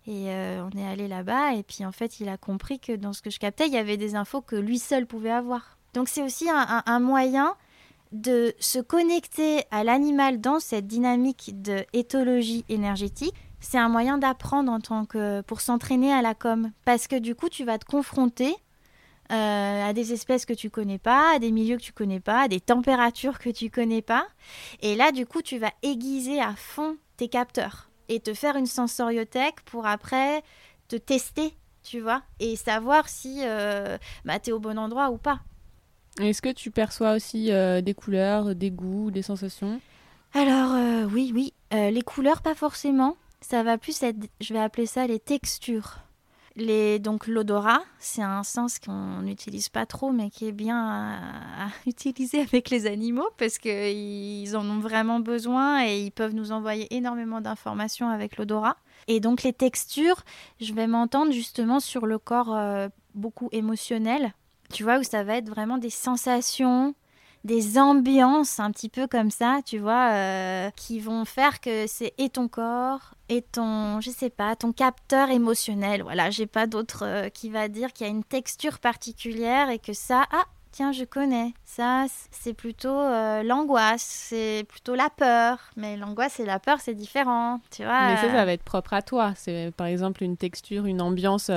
[0.10, 3.22] Et on est allé là-bas et puis en fait, il a compris que dans ce
[3.22, 5.78] que je captais, il y avait des infos que lui seul pouvait avoir.
[5.94, 7.56] Donc c'est aussi un, moyen
[8.14, 11.86] de se connecter à l'animal dans cette dynamique de
[12.70, 13.34] énergétique
[13.68, 17.36] c'est un moyen d'apprendre en tant que pour s'entraîner à la com parce que du
[17.36, 18.56] coup tu vas te confronter
[19.32, 22.44] euh, à des espèces que tu connais pas, à des milieux que tu connais pas,
[22.44, 24.26] à des températures que tu connais pas
[24.82, 28.68] et là du coup tu vas aiguiser à fond tes capteurs et te faire une
[28.68, 30.44] sensoriothèque pour après
[30.88, 31.54] te tester,
[31.84, 35.42] tu vois, et savoir si euh, bah, tu es au bon endroit ou pas.
[36.22, 39.82] Est-ce que tu perçois aussi euh, des couleurs, des goûts, des sensations?
[40.34, 41.54] Alors euh, oui, oui.
[41.74, 43.18] Euh, les couleurs, pas forcément.
[43.42, 46.00] Ça va plus être, je vais appeler ça les textures.
[46.56, 51.68] Les, donc l'odorat, c'est un sens qu'on n'utilise pas trop, mais qui est bien à,
[51.86, 56.92] utiliser avec les animaux parce qu'ils en ont vraiment besoin et ils peuvent nous envoyer
[56.96, 58.76] énormément d'informations avec l'odorat.
[59.08, 60.24] Et donc les textures,
[60.60, 64.34] je vais m'entendre justement sur le corps euh, beaucoup émotionnel,
[64.74, 66.96] tu vois, où ça va être vraiment des sensations,
[67.44, 72.14] des ambiances un petit peu comme ça, tu vois, euh, qui vont faire que c'est
[72.18, 76.04] et ton corps et ton, je sais pas, ton capteur émotionnel.
[76.04, 79.80] Voilà, j'ai pas d'autre euh, qui va dire qu'il y a une texture particulière et
[79.80, 81.54] que ça, ah, tiens, je connais.
[81.64, 85.58] Ça, c'est plutôt euh, l'angoisse, c'est plutôt la peur.
[85.76, 88.08] Mais l'angoisse et la peur, c'est différent, tu vois.
[88.08, 89.34] Mais ça, ça va être propre à toi.
[89.36, 91.50] C'est par exemple une texture, une ambiance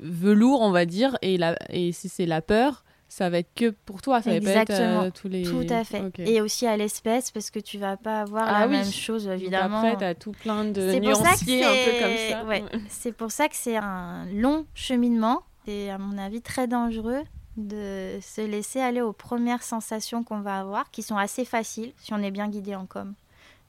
[0.00, 4.00] velours, on va dire, et, et si c'est la peur, ça va être que pour
[4.00, 5.00] toi, ça va Exactement.
[5.00, 5.42] pas être euh, tous les...
[5.42, 6.02] Tout à fait.
[6.20, 8.72] Et aussi à l'espèce, parce que tu vas pas avoir Ah la oui.
[8.78, 9.80] même chose, Donc évidemment.
[9.80, 12.44] Après, t'as tout plein de C'est pour ça que nuanciers un peu c'est- comme ça.
[12.46, 12.64] ouais.
[12.88, 15.42] C'est pour ça que c'est un long cheminement.
[15.66, 17.22] C'est à mon avis très dangereux
[17.58, 22.14] de se laisser aller aux premières sensations qu'on va avoir, qui sont assez faciles si
[22.14, 23.12] on est bien guidé en com,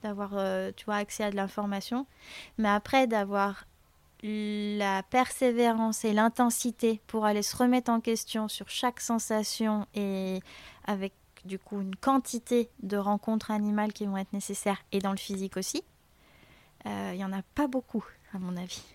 [0.03, 2.05] d'avoir euh, tu vois accès à de l'information,
[2.57, 3.65] mais après d'avoir
[4.23, 10.39] la persévérance et l'intensité pour aller se remettre en question sur chaque sensation et
[10.85, 11.13] avec
[11.45, 15.57] du coup une quantité de rencontres animales qui vont être nécessaires et dans le physique
[15.57, 15.83] aussi.
[16.85, 18.81] Euh, Il y en a pas beaucoup, à mon avis.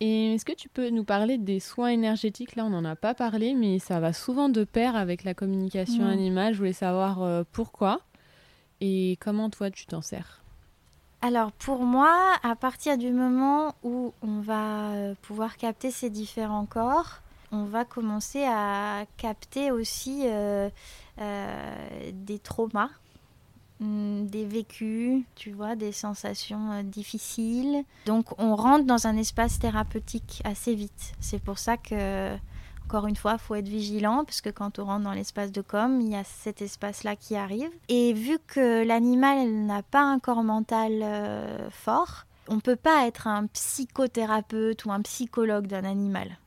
[0.00, 2.54] Et est-ce que tu peux nous parler des soins énergétiques?
[2.54, 6.04] Là, on n'en a pas parlé, mais ça va souvent de pair avec la communication
[6.04, 6.08] Mm.
[6.10, 6.52] animale.
[6.54, 8.00] Je voulais savoir euh, pourquoi
[8.80, 10.44] et comment toi tu t'en sers?
[11.20, 16.64] Alors pour moi, à partir du moment où on va euh, pouvoir capter ces différents
[16.66, 20.68] corps, on va commencer à capter aussi euh,
[21.20, 22.90] euh, des traumas,
[23.80, 27.82] hum, des vécus, tu vois, des sensations difficiles.
[28.06, 31.14] Donc on rentre dans un espace thérapeutique assez vite.
[31.18, 32.36] C'est pour ça que,
[32.88, 36.00] encore une fois, faut être vigilant, parce que quand on rentre dans l'espace de com,
[36.00, 37.68] il y a cet espace-là qui arrive.
[37.90, 43.06] Et vu que l'animal n'a pas un corps mental euh, fort, on ne peut pas
[43.06, 46.38] être un psychothérapeute ou un psychologue d'un animal.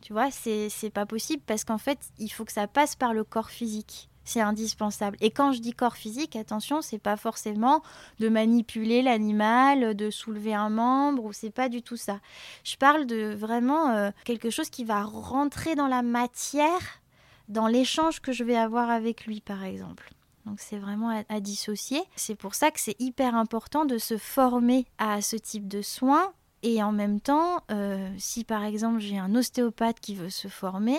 [0.00, 3.24] Tu vois, c'est pas possible parce qu'en fait, il faut que ça passe par le
[3.24, 4.08] corps physique.
[4.28, 5.16] C'est indispensable.
[5.22, 7.82] Et quand je dis corps physique, attention, c'est pas forcément
[8.20, 12.20] de manipuler l'animal, de soulever un membre, ou c'est pas du tout ça.
[12.62, 17.00] Je parle de vraiment euh, quelque chose qui va rentrer dans la matière,
[17.48, 20.12] dans l'échange que je vais avoir avec lui, par exemple.
[20.44, 22.02] Donc c'est vraiment à, dissocier.
[22.14, 26.34] C'est pour ça que c'est hyper important de se former à ce type de soins.
[26.62, 30.98] Et en même temps, euh, si par exemple j'ai un ostéopathe qui veut se former,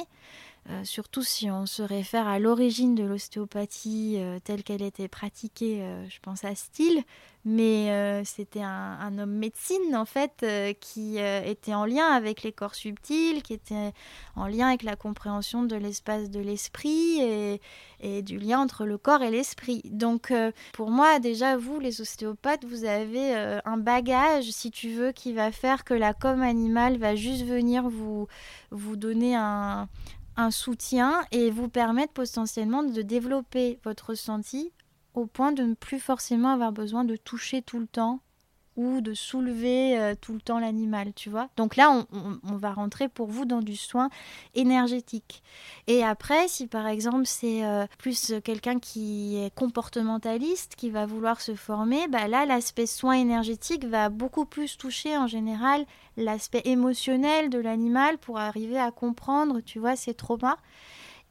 [0.69, 5.81] euh, surtout si on se réfère à l'origine de l'ostéopathie euh, telle qu'elle était pratiquée,
[5.81, 7.03] euh, je pense à Steele,
[7.45, 10.45] mais c'était un, homme médecine en fait
[10.81, 13.93] qui était en lien avec les corps subtils, qui était
[14.35, 17.21] en lien avec la compréhension de l'espace de l'esprit
[18.01, 19.81] et, du lien entre le corps et l'esprit.
[19.85, 20.33] Donc
[20.73, 23.33] pour moi déjà vous les ostéopathes vous avez
[23.63, 27.87] un bagage si tu veux qui va faire que la com animale va juste venir
[27.89, 28.27] vous
[28.69, 29.87] vous donner un
[30.39, 34.71] un soutien et vous permettre potentiellement de développer votre ressenti
[35.13, 38.21] au point de ne plus forcément avoir besoin de toucher tout le temps
[38.79, 41.49] ou de soulever euh, tout le temps l'animal, tu vois.
[41.57, 44.09] Donc là, on, va rentrer pour vous dans du soin
[44.55, 45.43] énergétique.
[45.87, 51.41] Et après, si par exemple c'est euh, plus quelqu'un qui est comportementaliste, qui va vouloir
[51.41, 57.49] se former, bah là, l'aspect soin énergétique va beaucoup plus toucher en général l'aspect émotionnel
[57.49, 60.57] de l'animal pour arriver à comprendre, tu vois, ses traumas.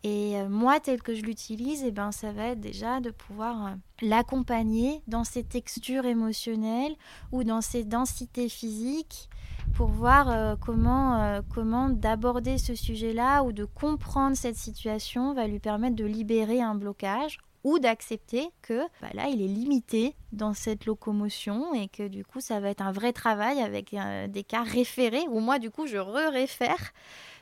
[0.04, 3.66] Et euh, moi, tel que je l'utilise, eh ben, ça va être déjà de pouvoir
[3.66, 3.70] euh,
[4.00, 6.94] l'accompagner dans ses textures émotionnelles
[7.32, 9.28] ou dans ses densités physiques
[9.74, 15.58] pour voir euh, comment, comment d'aborder ce sujet-là ou de comprendre cette situation va lui
[15.58, 20.86] permettre de libérer un blocage ou d'accepter que bah là il est limité dans cette
[20.86, 23.94] locomotion et que du coup ça va être un vrai travail avec
[24.28, 26.92] des cas référés où moi du coup je re-réfère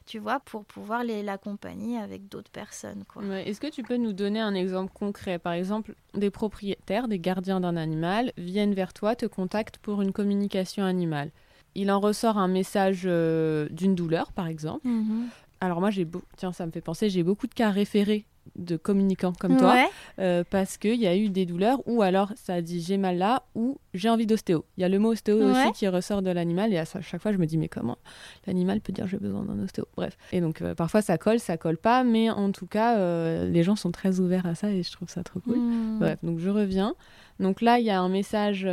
[0.06, 3.04] tu vois pour pouvoir l'accompagner avec d'autres personnes.
[3.16, 5.38] Ouais, Est-ce que tu peux nous donner un exemple concret?
[5.38, 10.12] Par exemple, des propriétaires, des gardiens d'un animal viennent vers toi, te contactent pour une
[10.12, 11.30] communication animale.
[11.74, 14.86] Il en ressort un message euh, d'une douleur, par exemple.
[14.86, 15.28] Mhm.
[15.60, 16.22] Alors moi, j'ai beau...
[16.36, 19.88] tiens, ça me fait penser, j'ai beaucoup de cas référés de communicants comme toi,
[20.18, 23.42] euh, parce qu'il y a eu des douleurs, ou alors ça dit j'ai mal là,
[23.54, 24.64] ou j'ai envie d'ostéo.
[24.76, 27.32] Il y a le mot ostéo aussi qui ressort de l'animal, et à chaque fois
[27.32, 27.98] je me dis mais comment
[28.46, 29.86] l'animal peut dire j'ai besoin d'un ostéo?
[29.96, 30.16] Bref.
[30.32, 33.62] Et donc euh, parfois ça colle, ça colle pas, mais en tout cas euh, les
[33.62, 35.58] gens sont très ouverts à ça et je trouve ça trop cool.
[35.58, 35.98] Hmm.
[35.98, 36.94] Bref, donc je reviens.
[37.40, 38.66] Donc là il y a un message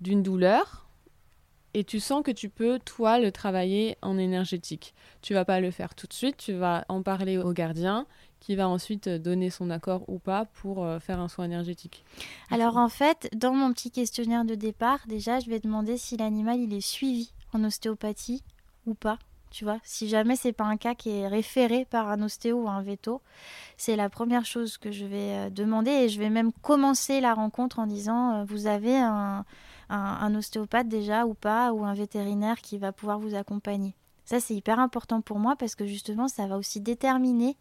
[0.00, 0.83] d'une douleur
[1.74, 4.94] et tu sens que tu peux, toi, le travailler en énergétique.
[5.22, 8.06] Tu vas pas le faire tout de suite, tu vas en parler au gardien
[8.40, 12.04] qui va ensuite donner son accord ou pas pour euh, faire un soin énergétique.
[12.50, 16.60] Alors en fait, dans mon petit questionnaire de départ, déjà, je vais demander si l'animal
[16.60, 18.42] il est suivi en ostéopathie
[18.86, 19.18] ou pas.
[19.50, 22.68] Tu vois, si jamais c'est pas un cas qui est référé par un ostéo ou
[22.68, 23.22] un veto,
[23.76, 27.34] c'est la première chose que je vais euh, demander et je vais même commencer la
[27.34, 29.44] rencontre en disant euh, vous avez un,
[29.94, 33.94] un, ostéopathe déjà ou pas, ou un vétérinaire qui va pouvoir vous accompagner.
[34.24, 37.56] Ça, c'est hyper important pour moi parce que justement, ça va aussi déterminer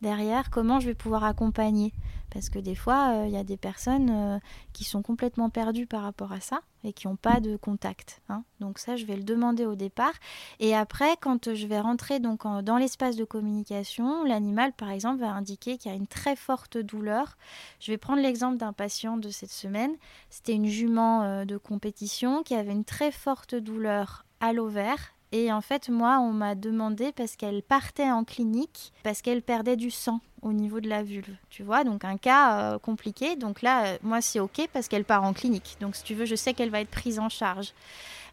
[0.00, 1.92] derrière comment je vais pouvoir accompagner?
[2.30, 4.38] Parce que des fois, euh, il y a des personnes euh,
[4.72, 8.20] qui sont complètement perdues par rapport à ça et qui n'ont pas de contact.
[8.28, 8.42] Hein.
[8.60, 10.12] Donc ça, je vais le demander au départ.
[10.60, 15.30] Et après, quand je vais rentrer donc dans l'espace de communication, l'animal, par exemple, va
[15.30, 17.36] indiquer qu'il y a une très forte douleur.
[17.80, 19.94] Je vais prendre l'exemple d'un patient de cette semaine.
[20.28, 25.52] C'était une jument euh, de compétition qui avait une très forte douleur à l'ovaire et
[25.52, 29.90] en fait, moi, on m'a demandé parce qu'elle partait en clinique, parce qu'elle perdait du
[29.90, 31.36] sang au niveau de la vulve.
[31.50, 33.36] Tu vois, donc un cas euh, compliqué.
[33.36, 35.76] Donc là, euh, moi, c'est OK parce qu'elle part en clinique.
[35.80, 37.74] Donc si tu veux, je sais qu'elle va être prise en charge.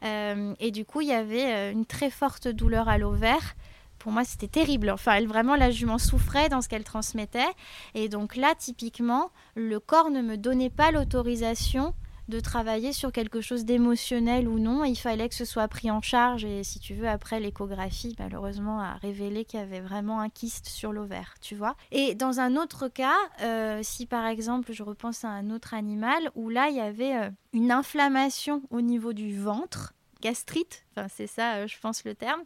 [0.05, 3.55] Euh, et du coup, il y avait une très forte douleur à l'ovaire
[4.03, 4.89] pour moi, c'était terrible.
[4.89, 7.47] Enfin, vraiment, la jument souffrait dans ce qu'elle transmettait.
[7.95, 11.93] Et donc là, typiquement, le corps ne me donnait pas l'autorisation
[12.29, 14.83] de travailler sur quelque chose d'émotionnel ou non.
[14.83, 16.45] il fallait que ce soit pris en charge.
[16.45, 20.67] Et si tu veux, après l'échographie, malheureusement, a révélé qu'il y avait vraiment un kyste
[20.67, 21.75] sur l'ovaire, tu vois.
[21.91, 26.31] Et dans un autre cas, euh, si par exemple, je repense à un autre animal
[26.35, 31.27] où là, il y avait euh, une inflammation au niveau du ventre, gastrite, enfin c'est
[31.27, 32.41] ça, euh, je pense le terme.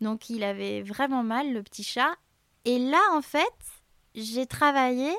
[0.00, 2.16] Donc il avait vraiment mal, le petit chat.
[2.64, 3.54] Et là, en fait,
[4.14, 5.10] j'ai travaillé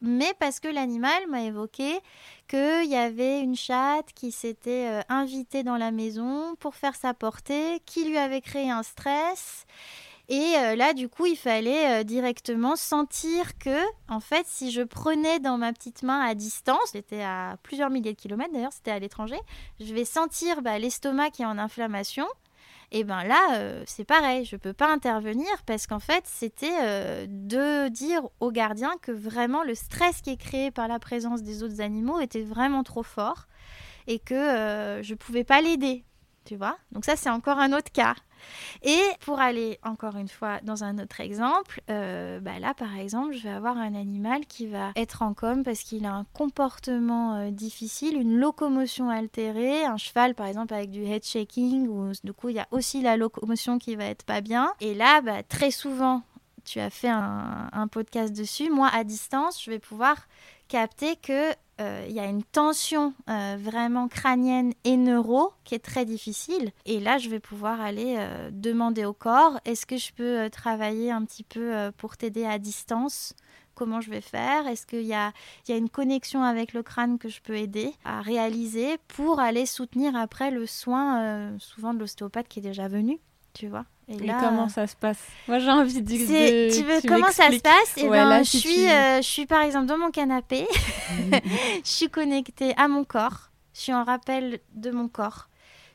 [0.00, 1.98] mais parce que l'animal m'a évoqué
[2.46, 7.14] qu'il y avait une chatte qui s'était euh, invitée dans la maison pour faire sa
[7.14, 9.66] portée, qui lui avait créé un stress.
[10.28, 13.78] Et euh, là, du coup, il fallait euh, directement sentir que,
[14.08, 18.12] en fait, si je prenais dans ma petite main à distance, c'était à plusieurs milliers
[18.12, 19.38] de kilomètres d'ailleurs, c'était à l'étranger,
[19.78, 22.26] je vais sentir bah, l'estomac qui est en inflammation
[22.92, 26.78] et ben là, euh, c'est pareil, je ne peux pas intervenir parce qu'en fait, c'était
[26.82, 31.42] euh, de dire au gardien que vraiment le stress qui est créé par la présence
[31.42, 33.46] des autres animaux était vraiment trop fort
[34.06, 36.04] et que euh, je pouvais pas l'aider,
[36.44, 36.76] tu vois.
[36.92, 38.14] Donc ça, c'est encore un autre cas.
[38.82, 43.34] Et pour aller encore une fois dans un autre exemple, euh, bah là par exemple,
[43.34, 47.36] je vais avoir un animal qui va être en com parce qu'il a un comportement
[47.36, 52.32] euh, difficile, une locomotion altérée, un cheval par exemple avec du head shaking, où du
[52.32, 54.72] coup il y a aussi la locomotion qui va être pas bien.
[54.80, 56.22] Et là, bah, très souvent,
[56.64, 60.26] tu as fait un, podcast dessus, moi à distance, je vais pouvoir
[60.68, 65.84] capter que euh, il y a une tension euh, vraiment crânienne et neuro qui est
[65.84, 66.70] très difficile.
[66.86, 71.10] Et là, je vais pouvoir aller euh, demander au corps, est-ce que je peux travailler
[71.10, 73.34] un petit peu pour t'aider à distance?
[73.74, 74.66] Comment je vais faire?
[74.66, 75.32] Est-ce qu'il y a
[75.68, 80.50] une connexion avec le crâne que je peux aider à réaliser pour aller soutenir après
[80.50, 83.20] le soin, souvent de l'ostéopathe qui est déjà venu,
[83.56, 85.18] tu vois et, comment ça se passe?
[85.48, 86.72] Moi, j'ai envie de dire.
[86.72, 87.96] Tu veux comment ça se passe?
[87.96, 90.68] Et eh ben, je, suis, euh, je suis par exemple dans mon canapé.
[91.10, 93.50] je suis connectée à mon corps.
[93.74, 95.48] Je suis en rappel de mon corps.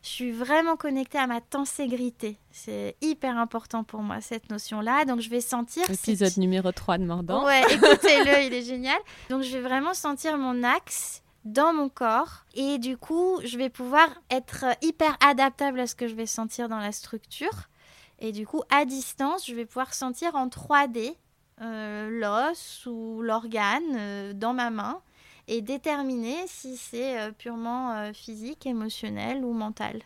[0.03, 2.37] Je suis vraiment connectée à ma tenségrité.
[2.51, 5.05] C'est hyper important pour moi, cette notion-là.
[5.05, 5.89] Donc, je vais sentir.
[5.89, 7.45] Épisode numéro 3 de Mordant.
[7.45, 8.97] Ouais, écoutez-le, il est génial.
[9.29, 13.69] Donc, je vais vraiment sentir mon axe dans mon corps et du coup je vais
[13.69, 17.67] pouvoir être hyper adaptable à ce que je vais sentir dans la structure
[18.21, 21.15] et du coup, à distance, je vais pouvoir sentir en 3D
[21.61, 25.01] euh, l'os ou l'organe euh, dans ma main
[25.47, 30.03] et déterminer si c'est euh, purement physique, émotionnel ou mental.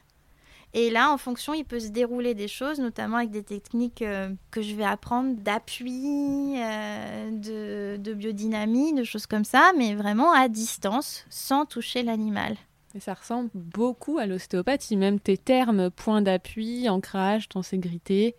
[0.77, 4.03] Et là, en fonction, il peut se dérouler des choses, notamment avec des techniques
[4.51, 10.49] que je vais apprendre d'appui, de, de biodynamie, de choses comme ça, mais vraiment à
[10.49, 12.57] distance, sans toucher l'animal.
[12.93, 18.35] Et ça ressemble beaucoup à l'ostéopathie, même tes termes, point d'appui, ancrage, tenségrité,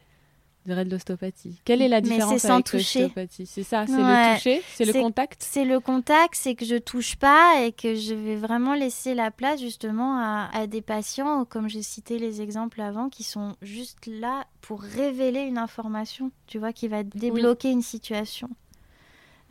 [0.66, 1.60] de l'ostéopathie.
[1.64, 5.42] Quelle est la différence avec l'ostéopathie C'est ça, c'est le toucher, c'est le contact?
[5.42, 9.30] C'est le contact, c'est que je touche pas et que je vais vraiment laisser la
[9.30, 14.44] place justement à, des patients, comme j'ai cité les exemples avant, qui sont juste là
[14.60, 18.48] pour révéler une information, tu vois, qui va débloquer une situation.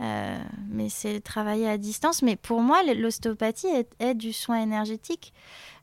[0.01, 0.37] Euh,
[0.67, 2.21] mais c'est travailler à distance.
[2.21, 3.67] Mais pour moi, l'ostéopathie
[3.99, 5.33] est, du soin énergétique.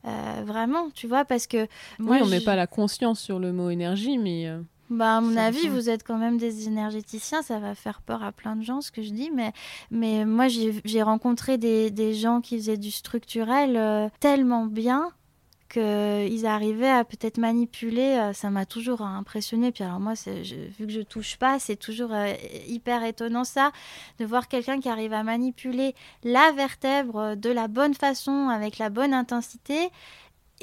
[0.05, 1.67] Euh, vraiment, tu vois, parce que.
[1.99, 4.47] oui, on met pas la conscience sur le mot énergie, mais.
[4.47, 4.61] Euh,
[4.97, 7.41] bah, à mon avis, vous êtes quand même des énergéticiens.
[7.41, 9.31] Ça va faire peur à plein de gens, ce que je dis.
[9.31, 9.53] Mais,
[9.91, 15.11] mais moi, j'ai rencontré des, des, gens qui faisaient du structurel tellement bien
[15.73, 19.71] qu'ils arrivaient à peut-être manipuler, euh, ça m'a toujours impressionné.
[19.71, 22.33] Puis alors moi, vu que je touche pas, c'est toujours euh,
[22.67, 23.71] hyper étonnant ça,
[24.19, 28.89] de voir quelqu'un qui arrive à manipuler la vertèbre de la bonne façon, avec la
[28.89, 29.89] bonne intensité,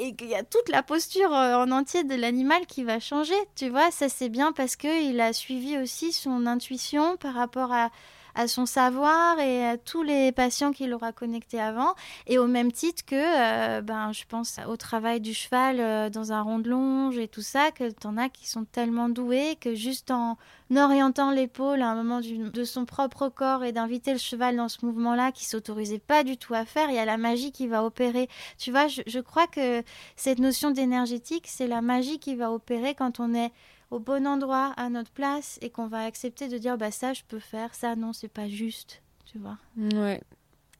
[0.01, 3.35] et qu'il y a toute la posture euh, en entier de l'animal qui va changer.
[3.55, 7.91] Tu vois, ça c'est bien parce qu'il a suivi aussi son intuition par rapport à
[8.35, 11.95] à son savoir et à tous les patients qu'il aura connectés avant.
[12.27, 16.33] Et au même titre que, euh, ben, je pense au travail du cheval euh, dans
[16.33, 19.57] un rond de longe et tout ça, que tu en as qui sont tellement doués
[19.61, 20.37] que juste en
[20.77, 24.85] orientant l'épaule à un moment de son propre corps et d'inviter le cheval dans ce
[24.87, 27.85] mouvement-là qui s'autorisait pas du tout à faire, il y a la magie qui va
[27.85, 28.29] opérer.
[28.59, 29.83] Tu vois, je, je crois que
[30.17, 33.51] cette notion d'énergétique, c'est la magie qui va opérer quand on est
[33.91, 37.23] au bon endroit, à notre place, et qu'on va accepter de dire bah ça je
[37.27, 39.59] peux faire, ça non c'est pas juste, tu vois.
[39.77, 40.21] Ouais,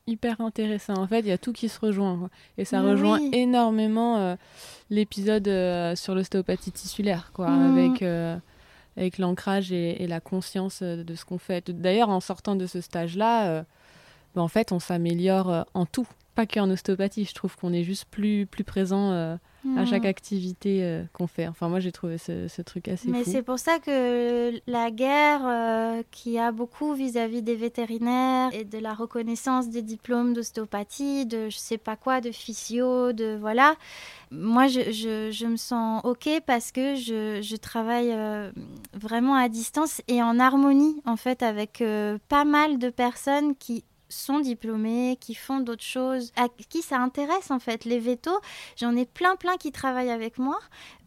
[0.07, 0.95] hyper intéressant.
[0.95, 2.31] En fait, il y a tout qui se rejoint.
[2.59, 4.37] Et ça rejoint énormément euh,
[4.91, 7.79] l'épisode euh, sur l'ostéopathie tissulaire, quoi, mmh.
[7.79, 8.37] avec, euh,
[8.97, 11.71] avec l'ancrage et, la conscience de ce qu'on fait.
[11.71, 13.65] D'ailleurs, en sortant de ce stage-là,
[14.35, 17.25] bah, en fait, on s'améliore en tout, pas qu'en ostéopathie.
[17.25, 19.39] Je trouve qu'on est juste plus, plus présent
[19.77, 20.07] à chaque hmm.
[20.07, 21.47] activité euh, qu'on fait.
[21.47, 26.03] Enfin, moi, j'ai trouvé ce, truc assez Mais c'est pour ça que la guerre euh,
[26.11, 31.59] qui a beaucoup vis-à-vis des vétérinaires et de la reconnaissance des diplômes d'ostéopathie, de je
[31.59, 33.77] sais pas quoi, de physio, de voilà.
[34.31, 38.51] Moi, je, je, je me sens OK parce que je, je travaille euh,
[38.95, 41.83] vraiment à distance et en harmonie, en fait, avec
[42.29, 47.51] pas mal de personnes qui sont diplômés, qui font d'autres choses, à qui ça intéresse
[47.51, 47.85] en fait.
[47.85, 48.39] Les vétos,
[48.77, 50.59] j'en ai plein plein qui travaillent avec moi,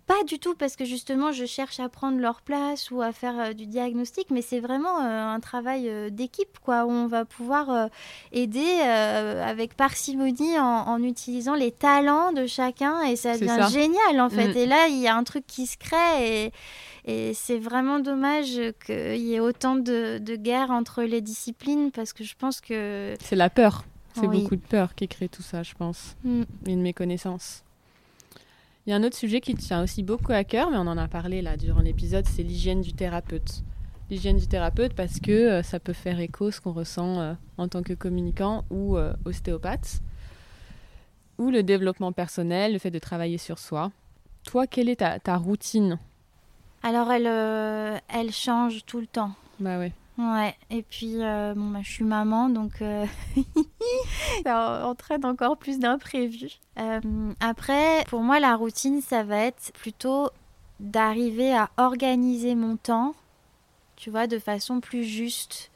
[0.06, 3.40] pas du tout parce que justement je cherche à prendre leur place ou à faire
[3.40, 7.24] euh, du diagnostic, mais c'est vraiment euh, un travail euh, d'équipe quoi, où on va
[7.24, 7.90] pouvoir
[8.32, 14.50] aider avec parcimonie en, utilisant les talents de chacun et ça devient génial en fait.
[14.50, 14.58] Mm.
[14.58, 16.52] Et là il y a un truc qui se crée et,
[17.06, 22.14] et c'est vraiment dommage qu'il y ait autant de, de guerres entre les disciplines parce
[22.14, 23.16] que je pense que...
[23.20, 23.84] C'est la peur.
[24.16, 26.16] C'est beaucoup de peur qui crée tout ça, je pense.
[26.24, 26.44] Mm.
[26.68, 27.64] Une méconnaissance.
[28.86, 30.98] Il y a un autre sujet qui tient aussi beaucoup à cœur, mais on en
[30.98, 33.64] a parlé là durant l'épisode, c'est l'hygiène du thérapeute.
[34.10, 37.68] L'hygiène du thérapeute parce que euh, ça peut faire écho ce qu'on ressent euh, en
[37.68, 40.02] tant que communicant ou euh, ostéopathe.
[41.40, 43.92] Ou le développement personnel, le fait de travailler sur soi.
[44.46, 45.98] Toi, quelle est ta, ta routine
[46.84, 49.32] Alors, elle, elle change tout le temps.
[49.60, 49.94] Bah ouais.
[50.18, 53.06] Ouais, et puis euh, bon, bah, je suis maman, donc euh,
[54.44, 56.60] ça entraîne encore plus d'imprévus.
[56.78, 57.00] Euh,
[57.40, 60.30] après, pour moi, la routine, ça va être plutôt
[60.80, 63.16] d'arriver à organiser mon temps,
[63.96, 65.72] tu vois, de façon plus juste.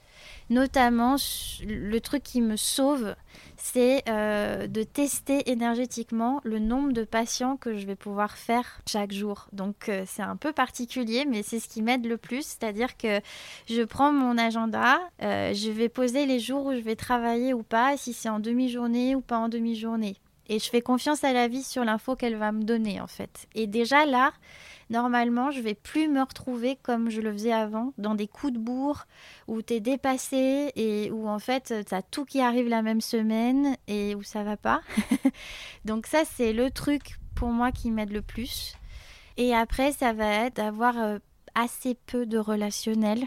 [0.49, 1.17] Notamment,
[1.65, 3.15] le truc qui me sauve,
[3.57, 9.11] c'est euh, de tester énergétiquement le nombre de patients que je vais pouvoir faire chaque
[9.11, 9.47] jour.
[9.51, 12.43] Donc euh, c'est un peu particulier, mais c'est ce qui m'aide le plus.
[12.43, 13.19] C'est-à-dire que
[13.67, 17.63] je prends mon agenda, euh, je vais poser les jours où je vais travailler ou
[17.63, 20.15] pas, si c'est en demi-journée ou pas en demi-journée.
[20.49, 23.47] Et je fais confiance à la vie sur l'info qu'elle va me donner en fait.
[23.53, 24.31] Et déjà là,
[24.89, 28.59] normalement, je vais plus me retrouver comme je le faisais avant, dans des coups de
[28.59, 29.05] bourre
[29.47, 33.01] où tu es dépassé et où en fait, tu as tout qui arrive la même
[33.01, 34.81] semaine et où ça va pas.
[35.85, 38.75] Donc ça, c'est le truc pour moi qui m'aide le plus.
[39.37, 41.19] Et après, ça va être d'avoir euh,
[41.53, 43.25] assez peu de relationnel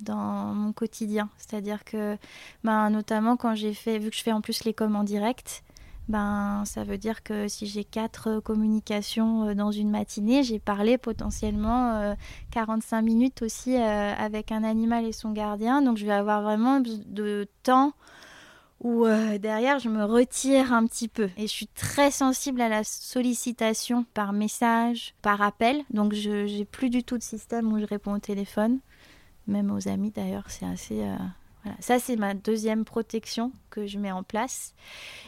[0.00, 1.28] dans mon quotidien.
[1.38, 2.16] C'est-à-dire que,
[2.64, 5.62] ben, notamment quand j'ai fait, vu que je fais en plus les coms en direct,
[6.08, 10.58] ben, ça veut dire que si j'ai quatre euh, communications euh, dans une matinée, j'ai
[10.58, 12.16] parlé potentiellement
[12.50, 15.82] 45 euh, minutes aussi avec un animal et son gardien.
[15.82, 17.92] Donc je vais avoir vraiment de temps
[18.80, 19.06] où
[19.40, 21.28] derrière je me retire un petit peu.
[21.36, 25.82] Et je suis très sensible à la sollicitation par message, par appel.
[25.90, 28.78] Donc je n'ai plus du tout de système où je réponds au téléphone.
[29.46, 31.02] Même aux amis d'ailleurs, c'est assez
[31.80, 34.74] ça, c'est ma deuxième protection que je mets en place.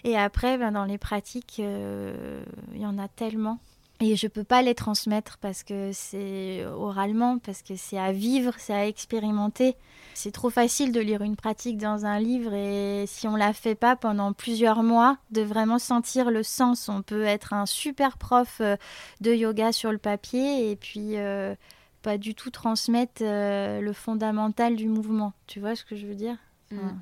[0.05, 2.43] Et après, ben, dans les pratiques, euh,
[2.74, 3.59] il y en a tellement.
[4.03, 8.12] Et je ne peux pas les transmettre parce que c'est oralement, parce que c'est à
[8.12, 9.76] vivre, c'est à expérimenter.
[10.14, 13.74] C'est trop facile de lire une pratique dans un livre et si on la fait
[13.74, 16.88] pas pendant plusieurs mois, de vraiment sentir le sens.
[16.88, 18.76] On peut être un super prof euh,
[19.20, 21.55] de yoga sur le papier et puis euh,
[22.03, 25.32] pas du tout transmettre le fondamental du mouvement.
[25.46, 26.36] Tu vois ce que je veux dire
[26.70, 27.01] Mm.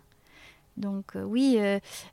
[0.79, 1.59] Donc oui,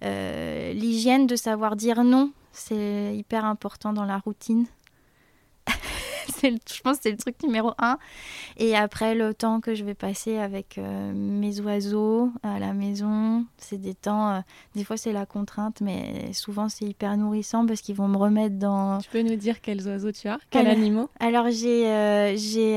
[0.01, 4.65] l'hygiène de savoir dire non, c'est hyper important dans la routine.
[6.43, 7.97] je pense que c'est le truc numéro un.
[8.57, 13.45] Et après, le temps que je vais passer avec euh, mes oiseaux à la maison,
[13.57, 14.39] c'est des temps, euh,
[14.75, 18.55] des fois c'est la contrainte, mais souvent c'est hyper nourrissant parce qu'ils vont me remettre
[18.55, 18.99] dans...
[18.99, 20.39] Tu peux nous dire quels oiseaux tu as?
[20.49, 21.09] Quels animaux?
[21.19, 22.75] Alors j'ai euh, j'ai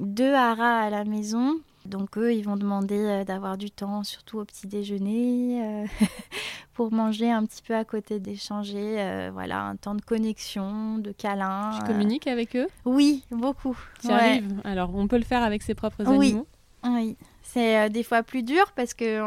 [0.00, 1.60] deux haras à la maison.
[1.90, 5.86] Donc eux, ils vont demander d'avoir du temps, surtout au petit déjeuner,
[6.74, 11.12] pour manger un petit peu à côté, d'échanger, euh, voilà, un temps de connexion, de
[11.12, 11.72] câlin.
[11.76, 12.68] Tu communiques avec eux?
[12.84, 13.78] Oui, beaucoup.
[14.00, 16.46] Tu arrives Alors, on peut le faire avec ses propres animaux?
[16.84, 17.16] Oui.
[17.42, 19.20] C'est euh, des fois plus dur parce que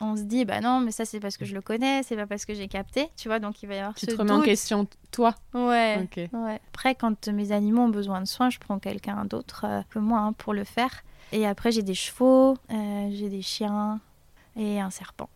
[0.00, 2.26] on, se dit bah non mais ça c'est parce que je le connais c'est pas
[2.26, 4.42] parce que j'ai capté tu vois donc il va y avoir tu te remets en
[4.42, 5.34] question toi?
[5.52, 9.82] Ouais, ouais, après quand mes animaux ont besoin de soins je prends quelqu'un d'autre euh,
[9.90, 11.02] que moi hein, pour le faire
[11.34, 14.00] et après j'ai des chevaux j'ai des chiens
[14.56, 15.28] et un serpent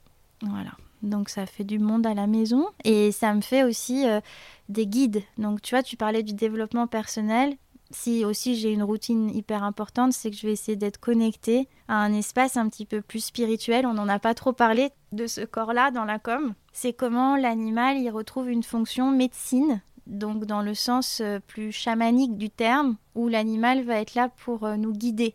[0.42, 0.72] voilà
[1.02, 4.20] donc ça fait du monde à la maison et ça me fait aussi euh,
[4.68, 5.22] des guides.
[5.36, 7.56] Donc tu vois, tu parlais du développement personnel.
[7.90, 12.02] Si aussi j'ai une routine hyper importante, c'est que je vais essayer d'être connectée à
[12.02, 13.86] un espace un petit peu plus spirituel.
[13.86, 16.52] On n'en a pas trop parlé de ce corps-là dans la com.
[16.72, 22.36] C'est comment l'animal il retrouve une fonction médecine, donc dans le sens euh, plus chamanique
[22.36, 25.34] du terme, où l'animal va être là pour euh, nous guider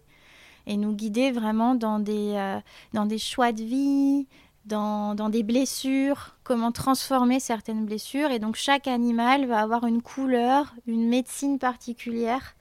[0.68, 2.60] et nous guider vraiment dans des,
[2.94, 4.28] dans des choix de vie,
[4.66, 8.32] dans, des blessures, comment transformer certaines blessures.
[8.32, 12.56] Et donc chaque animal va avoir une couleur, une médecine particulière.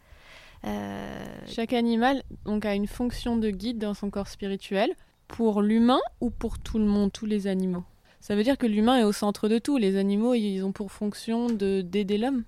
[0.64, 4.94] Euh, chaque animal donc, a une fonction de guide dans son corps spirituel
[5.26, 7.84] pour l'humain ou pour tout le monde, tous les animaux?
[8.20, 9.78] Ça veut dire que l'humain est au centre de tout.
[9.78, 12.44] Les animaux, ils ont pour fonction d'aider l'homme.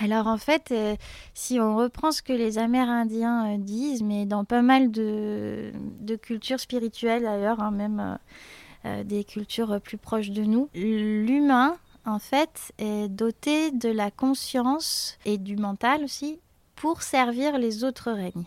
[0.00, 0.96] Alors en fait, euh,
[1.34, 5.72] si on reprend ce que les Amérindiens euh, disent, mais dans pas mal de,
[6.22, 8.18] cultures spirituelles d'ailleurs, hein, même
[8.84, 10.68] euh, des cultures plus proches de nous.
[10.74, 11.76] L'humain,
[12.06, 16.38] en fait, est doté de la conscience et du mental aussi
[16.76, 18.46] pour servir les autres règnes.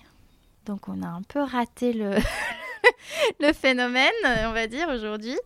[0.66, 2.12] Donc on a un peu raté le,
[3.39, 5.38] le phénomène, on va dire, aujourd'hui.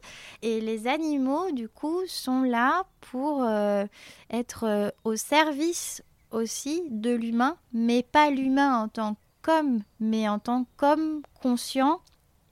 [0.42, 3.86] Et les animaux, du coup, sont là pour euh,
[4.30, 10.40] être euh, au service aussi de l'humain, mais pas l'humain en tant qu'homme, mais en
[10.40, 12.02] tant qu'homme conscient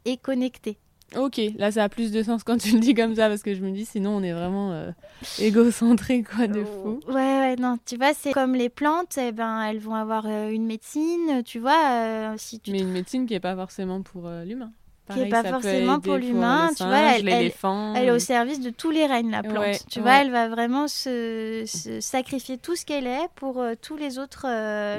[0.06, 0.78] et connecté.
[1.16, 3.54] Ok, là ça a plus de sens quand tu le dis comme ça parce que
[3.54, 4.92] je me dis sinon on est vraiment euh,
[5.40, 7.00] égocentré quoi de fou.
[7.08, 10.50] Ouais ouais non tu vois c'est comme les plantes eh ben elles vont avoir euh,
[10.50, 14.72] une médecine tu vois euh, si mais une médecine qui est pas forcément pour l'humain.
[15.12, 17.52] Qui n'est pas forcément pour l'humain, tu vois, elle, elle,
[17.96, 19.86] elle, est au service de tous les règnes, la plante.
[19.90, 21.66] tu vois, elle va vraiment se,
[22.00, 24.48] sacrifier tout ce qu'elle est pour tous les autres,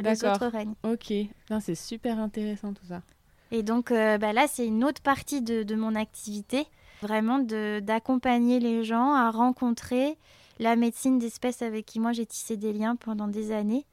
[0.02, 0.74] les autres règnes.
[0.82, 1.12] Ok,
[1.61, 3.00] c'est super intéressant tout ça.
[3.55, 6.66] Et donc euh, bah là, c'est une autre partie de, mon activité,
[7.02, 10.18] vraiment d'accompagner les gens à rencontrer
[10.59, 13.86] la médecine d'espèces avec qui moi j'ai tissé des liens pendant des années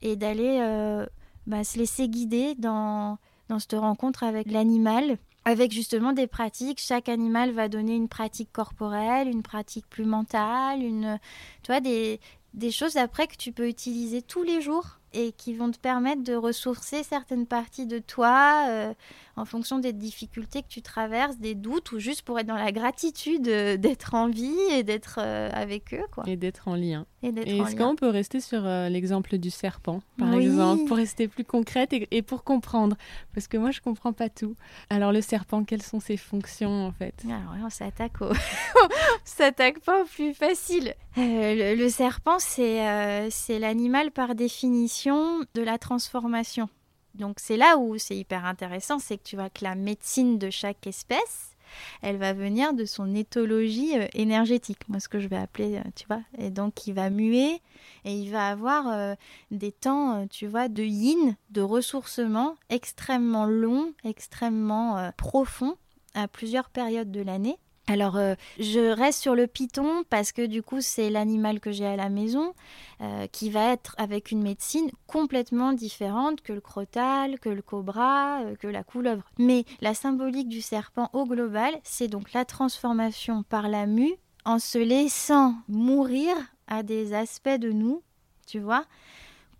[0.00, 1.04] et d'aller euh,
[1.46, 6.80] bah, se laisser guider dans, dans cette rencontre avec l'animal avec justement des pratiques.
[6.80, 11.18] Chaque animal va donner une pratique corporelle, une pratique plus mentale, une,
[11.62, 12.20] tu vois, des,
[12.54, 16.22] des choses après que tu peux utiliser tous les jours et qui vont te permettre
[16.22, 18.94] de ressourcer certaines parties de toi euh,
[19.36, 22.72] en fonction des difficultés que tu traverses, des doutes ou juste pour être dans la
[22.72, 26.04] gratitude euh, d'être en vie et d'être euh, avec eux.
[26.12, 26.24] Quoi.
[26.26, 27.06] Et d'être en lien.
[27.22, 31.94] Et, est-ce qu'on peut rester sur l'exemple du serpent, par exemple, pour rester plus concrète
[32.10, 32.96] et, pour comprendre?
[33.32, 34.56] Parce que moi, je comprends pas tout.
[34.90, 37.14] Alors, le serpent, quelles sont ses fonctions en fait?
[37.24, 38.30] Alors, on s'attaque au...
[39.24, 40.94] s'attaque pas au plus facile.
[41.16, 46.68] le, le, serpent, c'est, c'est l'animal par définition de la transformation.
[47.14, 50.50] Donc c'est là où c'est hyper intéressant, c'est que tu vois que la médecine de
[50.50, 51.54] chaque espèce,
[52.02, 55.90] elle va venir de son éthologie euh, énergétique, moi ce que je vais appeler, euh,
[55.94, 56.22] tu vois.
[56.38, 57.60] Et donc il va muer
[58.04, 59.14] et il va avoir euh,
[59.50, 65.76] des temps, tu vois, de yin, de ressourcement extrêmement longs, extrêmement profonds
[66.14, 67.58] à plusieurs périodes de l'année.
[67.86, 71.84] Alors, euh, je reste sur le python parce que du coup, c'est l'animal que j'ai
[71.84, 72.54] à la maison
[73.02, 78.40] euh, qui va être avec une médecine complètement différente que le crotal, que le cobra,
[78.40, 79.24] euh, que la couleuvre.
[79.38, 84.14] Mais la symbolique du serpent au global, c'est donc la transformation par la mue
[84.46, 86.34] en se laissant mourir
[86.66, 88.02] à des aspects de nous,
[88.46, 88.86] tu vois,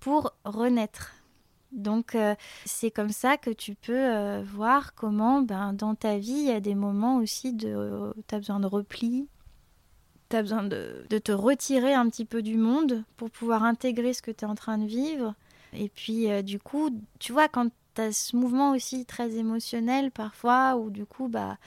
[0.01, 1.13] pour renaître.
[1.75, 6.33] Donc euh, c'est comme ça que tu peux euh, voir comment ben, dans ta vie,
[6.33, 8.15] il y a des moments aussi de...
[8.29, 9.29] tu as besoin de repli,
[10.31, 14.23] tu as besoin de, te retirer un petit peu du monde pour pouvoir intégrer ce
[14.23, 15.35] que tu es en train de vivre.
[15.73, 20.13] Et puis euh, du coup, tu vois, quand tu as ce mouvement aussi très émotionnel
[20.13, 21.59] parfois, où du coup, bah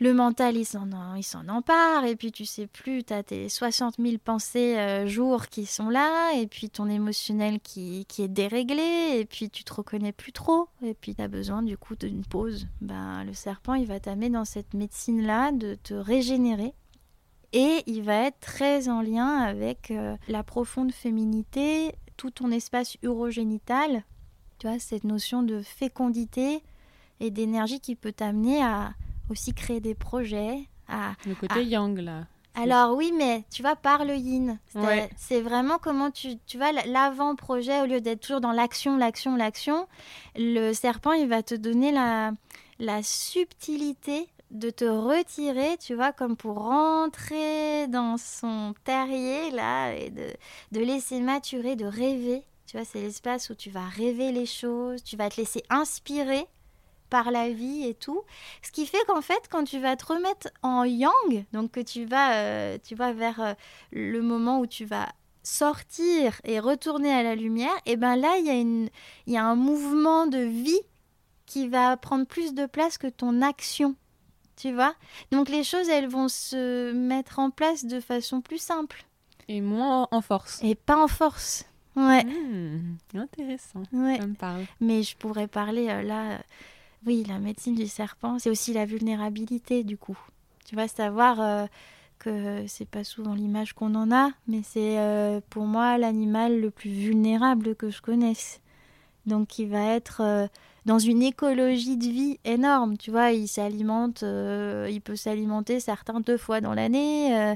[0.00, 4.16] le mental, il s'en, empare, et puis tu sais plus, tu as tes 60 000
[4.22, 9.24] pensées euh, jour qui sont là, et puis ton émotionnel qui, qui, est déréglé, et
[9.24, 12.66] puis tu te reconnais plus trop, et puis tu as besoin du coup d'une pause.
[12.80, 16.74] Ben, le serpent, il va t'amener dans cette médecine-là de te régénérer,
[17.52, 22.96] et il va être très en lien avec euh, la profonde féminité, tout ton espace
[23.02, 24.02] urogénital,
[24.58, 26.62] tu vois, cette notion de fécondité
[27.20, 28.94] et d'énergie qui peut t'amener à
[29.30, 30.68] aussi créer des projets.
[30.88, 32.26] À, le côté yang là.
[32.54, 34.58] Alors oui, mais tu vois, par le yin.
[35.16, 39.88] C'est vraiment comment tu, tu vois, l'avant-projet, au lieu d'être toujours dans l'action, l'action, l'action,
[40.36, 42.32] le serpent, il va te donner la,
[42.78, 50.10] la subtilité de te retirer, tu vois, comme pour rentrer dans son terrier, là, et
[50.10, 50.26] de,
[50.70, 52.44] de laisser maturer, de rêver.
[52.66, 56.46] Tu vois, c'est l'espace où tu vas rêver les choses, tu vas te laisser inspirer
[57.14, 58.22] par la vie et tout.
[58.60, 62.06] Ce qui fait qu'en fait, quand tu vas te remettre en yang, donc que tu
[62.06, 63.54] vas, euh, tu vas vers euh,
[63.92, 65.12] le moment où tu vas
[65.44, 68.88] sortir et retourner à la lumière, et ben là, il y, a une,
[69.28, 70.80] y a un mouvement de vie
[71.46, 73.94] qui va prendre plus de place que ton action.
[74.56, 74.96] Tu vois
[75.30, 79.04] Donc les choses, elles vont se mettre en place de façon plus simple.
[79.46, 80.58] Et moins en force.
[80.64, 81.64] Et pas en force.
[81.94, 82.24] Ouais.
[82.24, 83.84] Mmh, intéressant.
[83.92, 84.16] Ouais.
[84.18, 84.64] Ça me parle.
[84.80, 86.40] Mais je pourrais parler euh, là
[87.06, 90.18] oui, la médecine du serpent, c'est aussi la vulnérabilité du coup.
[90.64, 91.66] Tu vas savoir euh,
[92.18, 96.70] que c'est pas souvent l'image qu'on en a, mais c'est euh, pour moi l'animal le
[96.70, 98.60] plus vulnérable que je connaisse.
[99.26, 100.46] Donc il va être euh,
[100.86, 102.96] dans une écologie de vie énorme.
[102.96, 107.54] Tu vois, il s'alimente, il peut s'alimenter certains deux fois dans l'année,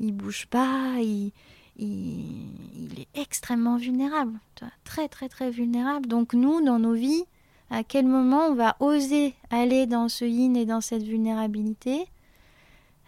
[0.00, 1.32] il bouge pas, il,
[1.78, 4.38] est extrêmement vulnérable,
[4.84, 6.06] très très très vulnérable.
[6.06, 7.24] Donc nous, dans nos vies,
[7.70, 12.06] à quel moment on va oser aller dans ce yin et dans cette vulnérabilité?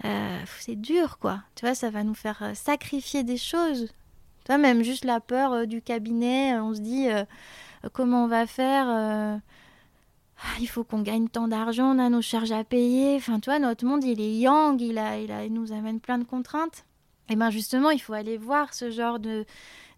[0.05, 1.41] Euh, c'est dur, quoi.
[1.55, 3.87] Tu vois, ça va nous faire euh, sacrifier des choses.
[4.45, 7.09] Tu vois, même juste la peur euh, du cabinet, on se dit
[7.93, 9.41] comment on va faire.
[10.41, 13.17] Ah, il faut qu'on gagne tant d'argent, on a nos charges à payer.
[13.17, 15.99] Enfin, tu vois, notre monde, il est yang, il, a, il, a, il nous amène
[15.99, 16.85] plein de contraintes.
[17.29, 19.45] Et bien justement, il faut aller voir ce genre de,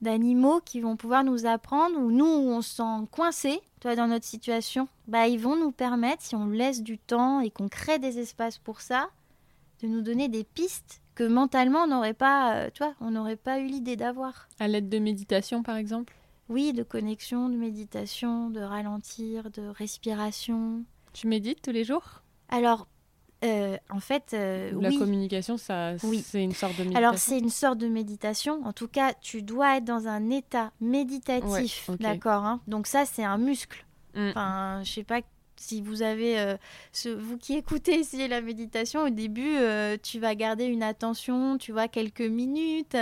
[0.00, 4.26] d'animaux qui vont pouvoir nous apprendre, ou nous, on se sent coincé, toi, dans notre
[4.26, 8.18] situation, bah, ils vont nous permettre, si on laisse du temps et qu'on crée des
[8.18, 9.08] espaces pour ça,
[9.82, 13.58] de nous donner des pistes que mentalement on n'aurait pas, euh, tu on n'aurait pas
[13.58, 14.48] eu l'idée d'avoir.
[14.58, 16.14] À l'aide de méditation, par exemple?
[16.48, 20.84] Oui, de connexion, de méditation, de ralentir, de respiration.
[21.12, 22.22] Tu médites tous les jours?
[22.48, 22.88] Alors,
[23.42, 26.98] euh, en fait, euh, la communication, ça, c'est une sorte de méditation.
[26.98, 28.60] Alors c'est une sorte de méditation.
[28.64, 32.44] En tout cas, tu dois être dans un état méditatif, d'accord.
[32.44, 32.60] Hein.
[32.66, 33.84] Donc ça, c'est un muscle.
[34.14, 34.28] Mm.
[34.30, 35.20] Enfin, je sais pas
[35.56, 36.56] si vous avez, euh,
[36.92, 39.56] ce, vous qui écoutez ici la méditation, au début,
[40.02, 42.96] tu vas garder une attention, tu vois, quelques minutes,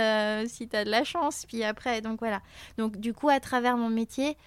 [0.47, 1.45] si tu as de la chance.
[1.47, 2.41] Puis après, donc voilà.
[2.77, 4.37] Donc du coup, à travers mon métier,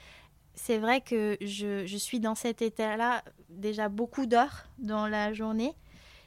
[0.54, 5.74] c'est vrai que je, je, suis dans cet état-là déjà beaucoup d'heures dans la journée.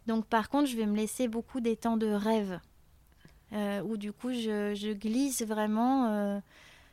[0.07, 2.59] Donc par contre, je vais me laisser beaucoup des temps de rêve,
[3.53, 6.39] euh, où du coup, je, glisse vraiment euh,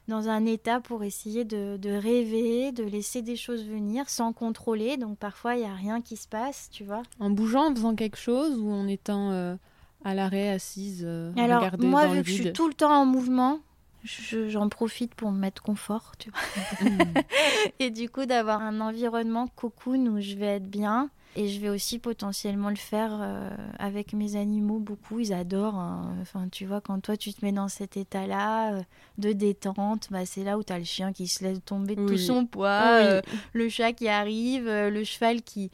[0.09, 4.97] dans un état pour essayer de, rêver, de laisser des choses venir sans contrôler.
[4.97, 7.03] Donc parfois, il n'y a rien qui se passe, tu vois.
[7.20, 9.57] En bougeant, en faisant quelque chose ou en étant euh,
[10.05, 11.07] à l'arrêt, assise,
[11.37, 13.61] Alors, moi, vu que je suis tout le temps en mouvement,
[14.05, 16.90] j'en profite pour me mettre confort, tu vois.
[16.90, 17.14] Mm.
[17.78, 21.11] et du coup, d'avoir un environnement cocoon où je vais être bien.
[21.34, 23.48] Et je vais aussi potentiellement le faire euh,
[23.78, 25.18] avec mes animaux beaucoup.
[25.18, 25.76] Ils adorent.
[25.78, 26.14] Hein.
[26.20, 28.82] Enfin, tu vois, quand toi tu te mets dans cet état-là euh,
[29.16, 32.07] de détente, bah, c'est là où tu as le chien qui se laisse tomber de
[32.07, 33.22] tout son poids, euh,
[33.55, 35.70] le chat qui arrive, le cheval qui,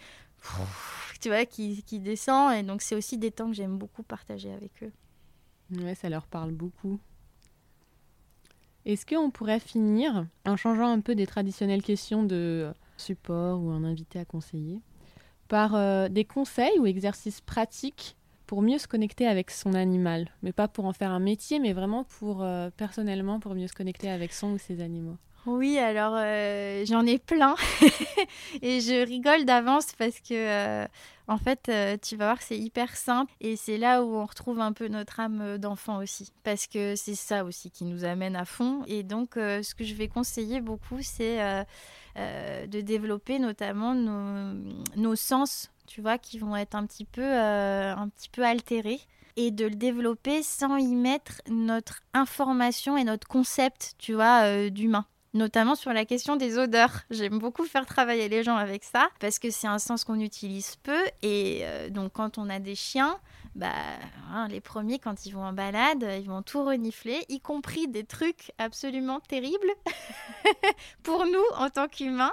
[1.20, 2.54] tu vois, qui, qui descend.
[2.54, 4.92] Et donc, c'est aussi des temps que j'aime beaucoup partager avec eux.
[5.72, 7.00] Ouais, ça leur parle beaucoup.
[8.89, 13.85] Est-ce qu'on pourrait finir en changeant un peu des traditionnelles questions de support ou un
[13.85, 14.81] invité à conseiller
[15.48, 18.16] par euh, des conseils ou exercices pratiques
[18.47, 21.74] pour mieux se connecter avec son animal, mais pas pour en faire un métier, mais
[21.74, 25.19] vraiment pour euh, personnellement pour mieux se connecter avec son ou ses animaux.
[25.47, 27.55] Oui, alors euh, j'en ai plein.
[28.62, 30.86] Et je rigole d'avance parce que
[31.27, 31.70] en fait,
[32.02, 35.20] tu vas voir, c'est hyper simple et c'est là où on retrouve un peu notre
[35.20, 36.32] âme d'enfant aussi.
[36.43, 38.82] Parce que c'est ça aussi qui nous amène à fond.
[38.86, 41.65] Et donc ce que je vais conseiller beaucoup, c'est
[42.19, 47.94] euh, de développer notamment nos, sens, tu vois, qui vont être un petit peu, euh,
[47.94, 49.01] un petit peu altérés.
[49.36, 54.69] Et de le développer sans y mettre notre information et notre concept, tu vois, euh,
[54.69, 55.06] d'humain.
[55.34, 57.00] Notamment sur la question des odeurs.
[57.10, 60.76] J'aime beaucoup faire travailler les gens avec ça parce que c'est un sens qu'on utilise
[60.76, 63.18] peu et euh, donc quand on a des chiens,
[63.55, 63.72] bah,
[64.32, 68.05] hein, les premiers quand ils vont en balade, ils vont tout renifler, y compris des
[68.05, 69.72] trucs absolument terribles
[71.02, 72.32] pour nous en tant qu'humains.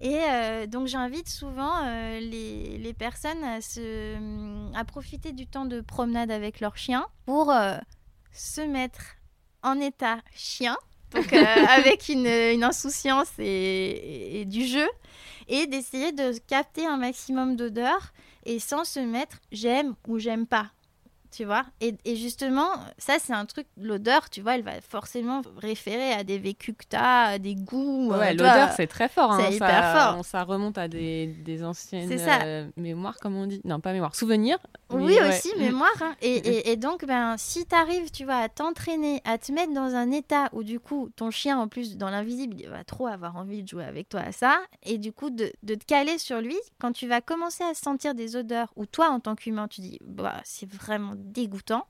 [0.00, 4.16] Et euh, donc j'invite souvent euh, les, les, personnes à, se,
[4.76, 7.52] à profiter du temps de promenade avec leur chien pour
[8.32, 9.16] se mettre
[9.64, 10.76] en état chien
[11.14, 14.88] donc euh, avec une, insouciance et, du jeu,
[15.48, 18.12] et d'essayer de capter un maximum d'odeurs
[18.44, 20.66] et sans se mettre j'aime ou j'aime pas
[21.30, 21.64] tu vois.
[21.80, 22.68] Et, justement,
[22.98, 26.84] ça, c'est un truc, l'odeur, tu vois, elle va forcément référer à des vécus que
[26.88, 28.10] tu as, à des goûts.
[28.10, 29.32] Ouais, l'odeur, c'est très fort.
[29.32, 30.24] Hein, c'est hyper fort.
[30.24, 33.60] Ça remonte à des, des anciennes euh, mémoires, comme on dit.
[33.64, 34.58] Non, pas mémoire, souvenirs.
[34.90, 35.60] Oui, aussi, mm.
[35.60, 35.90] mémoire.
[36.00, 36.14] Hein.
[36.22, 39.94] Et, et, donc, ben, si tu arrives, tu vois, à t'entraîner, à te mettre dans
[39.94, 43.36] un état où, du coup, ton chien, en plus, dans l'invisible, il va trop avoir
[43.36, 44.58] envie de jouer avec toi à ça.
[44.84, 48.14] Et du coup, de, de te caler sur lui, quand tu vas commencer à sentir
[48.14, 51.86] des odeurs, où toi, en tant qu'humain, tu dis, bah, c'est vraiment dégoûtant,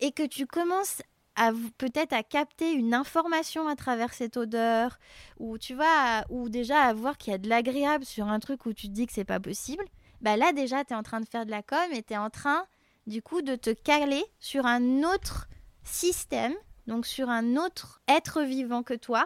[0.00, 1.02] et que tu commences
[1.36, 4.98] à peut-être à capter une information à travers cette odeur,
[5.38, 8.66] ou tu vois, ou déjà à voir qu'il y a de l'agréable sur un truc
[8.66, 9.84] où tu te dis que c'est pas possible,
[10.20, 12.16] bah là déjà tu es en train de faire de la com et tu es
[12.16, 12.64] en train
[13.06, 15.46] du coup de te caler sur un autre
[15.84, 16.54] système,
[16.88, 19.24] donc sur un autre être vivant que toi,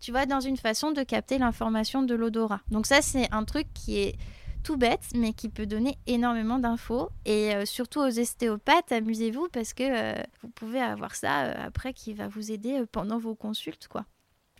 [0.00, 2.60] tu vois, dans une façon de capter l'information de l'odorat.
[2.70, 4.16] Donc ça c'est un truc qui est
[4.64, 7.10] tout bête, mais qui peut donner énormément d'infos.
[7.24, 11.92] Et euh, surtout aux ostéopathes, amusez-vous parce que euh, vous pouvez avoir ça euh, après
[11.92, 14.04] qui va vous aider pendant vos consultes, quoi.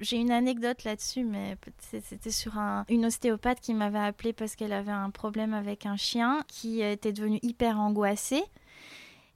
[0.01, 4.73] J'ai une anecdote là-dessus, mais c'était sur un, une ostéopathe qui m'avait appelé parce qu'elle
[4.73, 8.43] avait un problème avec un chien qui était devenu hyper angoissé.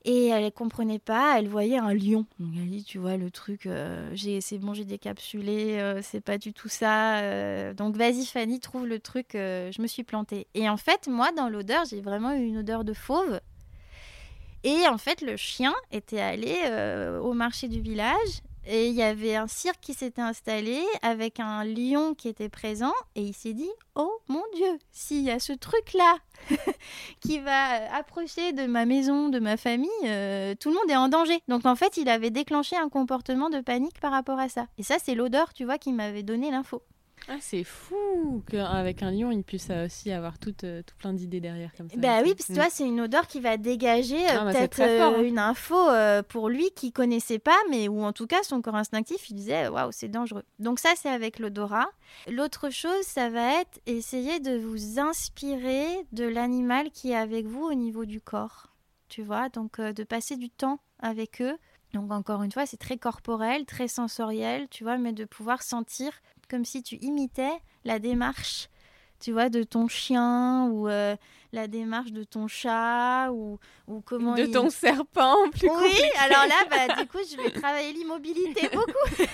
[0.05, 2.25] Et elle ne comprenait pas, elle voyait un lion.
[2.41, 6.53] Elle dit, tu vois, le truc, euh, c'est bon, j'ai décapsulé, euh, c'est pas du
[6.53, 7.19] tout ça.
[7.19, 7.75] Euh.
[7.75, 10.47] donc vas-y Fanny, trouve le truc, je me suis plantée.
[10.55, 13.41] Et en fait, moi, dans l'odeur, j'ai vraiment eu une odeur de fauve.
[14.65, 16.57] Et en fait, le chien était allé
[17.23, 21.65] au marché du village et il y avait un cirque qui s'était installé avec un
[21.65, 22.93] lion qui était présent.
[23.15, 26.19] Et il s'est dit Oh mon Dieu, s'il y a ce truc-là
[27.20, 31.09] qui va approcher de ma maison, de ma famille, euh, tout le monde est en
[31.09, 31.40] danger.
[31.49, 34.66] Donc en fait, il avait déclenché un comportement de panique par rapport à ça.
[34.77, 36.82] Et ça, c'est l'odeur, tu vois, qui m'avait donné l'info.
[37.28, 41.40] Ah, c'est fou qu'avec un lion, il puisse aussi avoir tout, euh, tout plein d'idées
[41.40, 41.97] derrière comme ça.
[41.97, 44.81] Bah oui, parce que toi, c'est une odeur qui va dégager euh, ah, bah, peut-être
[44.81, 45.23] euh, hein.
[45.23, 45.77] une info
[46.28, 49.69] pour lui qui connaissait pas, mais ou en tout cas son corps instinctif, il disait
[49.69, 50.45] waouh, c'est dangereux.
[50.59, 51.89] Donc ça, c'est avec l'odorat.
[52.31, 57.65] L'autre chose, ça va être essayer de vous inspirer de l'animal qui est avec vous
[57.65, 58.69] au niveau du corps.
[59.09, 61.57] Tu vois, donc de passer du temps avec eux.
[61.95, 66.12] Donc encore une fois, c'est très corporel, très sensoriel, tu vois, mais de pouvoir sentir
[66.49, 68.69] comme si tu imitais la démarche,
[69.20, 71.16] tu vois, de ton chien ou euh,
[71.53, 76.65] la démarche de ton chat ou, ou comment de ton serpent plus oui alors là
[76.70, 79.23] bah, du coup je vais travailler l'immobilité beaucoup.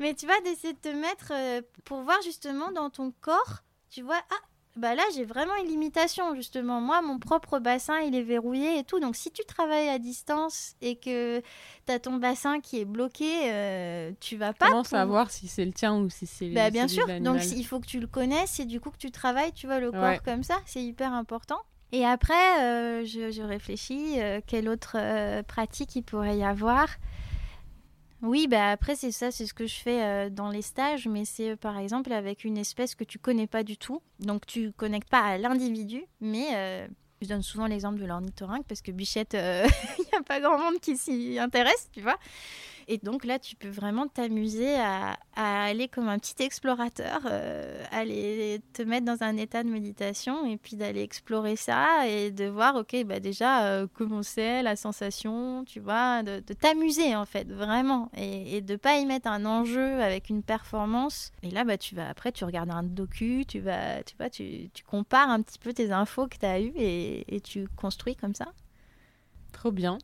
[0.00, 4.02] Mais tu vois d'essayer de te mettre euh, pour voir justement dans ton corps tu
[4.02, 4.42] vois ah
[4.78, 6.80] bah là j'ai vraiment une limitation justement.
[6.80, 9.00] Moi mon propre bassin il est verrouillé et tout.
[9.00, 11.40] Donc si tu travailles à distance et que
[11.86, 14.68] tu as ton bassin qui est bloqué, euh, tu vas pas...
[14.68, 16.48] Comment savoir si c'est le tien ou si c'est...
[16.50, 19.10] Bah bien sûr, donc il faut que tu le connaisses et du coup que tu
[19.10, 21.58] travailles, tu vois le corps comme ça, c'est hyper important.
[21.90, 24.98] Et après, euh, je, réfléchis, euh, quelle autre
[25.42, 26.88] pratique il pourrait y avoir
[28.22, 31.24] oui, bah après c'est ça, c'est ce que je fais euh, dans les stages, mais
[31.24, 34.72] c'est euh, par exemple avec une espèce que tu connais pas du tout, donc tu
[34.72, 36.88] connectes pas à l'individu, mais euh,
[37.22, 40.80] je donne souvent l'exemple de l'ornithorynque parce que Bichette, il n'y a pas grand monde
[40.80, 42.18] qui s'y intéresse, tu vois.
[42.90, 48.62] Et donc là, tu peux vraiment t'amuser à, aller comme un petit explorateur, euh, aller
[48.72, 52.76] te mettre dans un état de méditation et puis d'aller explorer ça et de voir,
[52.76, 58.10] ok, bah déjà, euh, comment c'est la sensation, tu vois, de, t'amuser en fait, vraiment,
[58.16, 61.30] et, et de pas y mettre un enjeu avec une performance.
[61.42, 64.70] Et là, bah, tu vas après, tu regardes un docu, tu vas, tu vois, tu,
[64.86, 68.34] compares un petit peu tes infos que tu as eues et, et tu construis comme
[68.34, 68.46] ça.
[69.52, 69.98] Trop bien.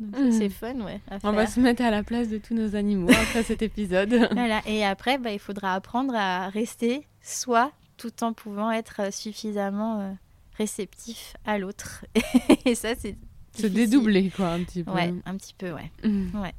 [0.00, 0.32] Mmh.
[0.32, 1.00] C'est fun, ouais.
[1.22, 4.28] On va se mettre à la place de tous nos animaux après cet épisode.
[4.32, 4.60] Voilà.
[4.66, 10.10] Et après, bah, il faudra apprendre à rester soi tout en pouvant être suffisamment euh,
[10.58, 12.04] réceptif à l'autre.
[12.64, 13.16] Et ça, c'est.
[13.56, 14.90] Se dédoubler, quoi, un petit peu.
[14.90, 15.90] Ouais, un petit peu, ouais.
[16.02, 16.40] Mmh.
[16.40, 16.52] ouais.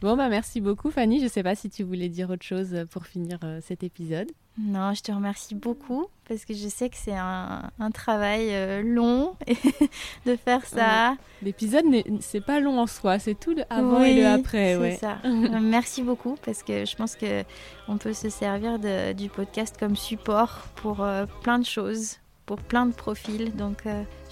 [0.00, 1.18] Bon, bah merci beaucoup Fanny.
[1.18, 4.30] Je ne sais pas si tu voulais dire autre chose pour finir euh, cet épisode.
[4.58, 9.36] Non, je te remercie beaucoup parce que je sais que c'est un, travail euh, long
[10.26, 11.16] de faire ça.
[11.42, 11.84] L'épisode,
[12.20, 14.76] c'est pas long en soi, c'est tout le avant et le après.
[14.80, 15.18] C'est ça.
[15.28, 17.44] Euh, merci beaucoup parce que je pense que
[17.86, 18.78] on peut se servir
[19.14, 21.06] du podcast comme support pour
[21.42, 23.54] plein de choses, pour plein de profils.
[23.54, 23.84] Donc,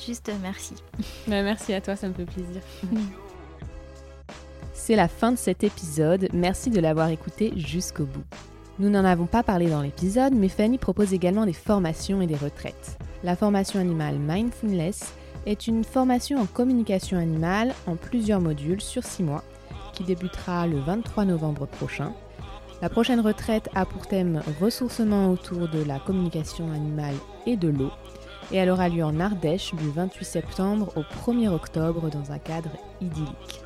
[0.05, 0.75] juste merci.
[1.29, 2.61] Bah, merci à toi, ça me fait plaisir.
[4.75, 8.25] C'est la fin de cet épisode, merci de l'avoir écouté jusqu'au bout.
[8.79, 12.37] Nous n'en avons pas parlé dans l'épisode, mais Fanny propose également des formations et des
[12.37, 12.99] retraites.
[13.25, 15.15] La formation animale Mindfulness
[15.47, 19.45] est une formation en communication animale en plusieurs modules sur 6 mois,
[19.95, 22.13] qui débutera le 23 novembre prochain.
[22.83, 27.15] La prochaine retraite a pour thème ressourcement autour de la communication animale
[27.47, 27.93] et de l'eau,
[28.53, 32.77] et elle aura lieu en Ardèche du 28 septembre au 1er octobre dans un cadre
[33.01, 33.66] idyllique.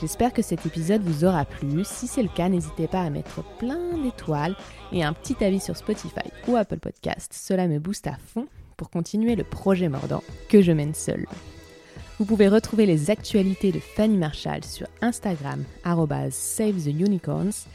[0.00, 1.84] J'espère que cet épisode vous aura plu.
[1.84, 4.56] Si c'est le cas, n'hésitez pas à mettre plein d'étoiles
[4.92, 7.32] et un petit avis sur Spotify ou Apple Podcast.
[7.34, 8.46] Cela me booste à fond
[8.78, 11.26] pour continuer le projet mordant que je mène seul.
[12.18, 15.64] Vous pouvez retrouver les actualités de Fanny Marshall sur Instagram,
[16.30, 17.66] Save the Unicorns,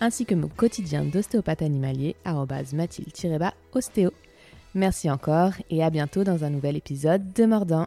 [0.00, 2.16] ainsi que mon quotidien d'ostéopathe animalier,
[2.72, 4.10] mathilde-ostéo.
[4.74, 7.86] Merci encore et à bientôt dans un nouvel épisode de Mordant.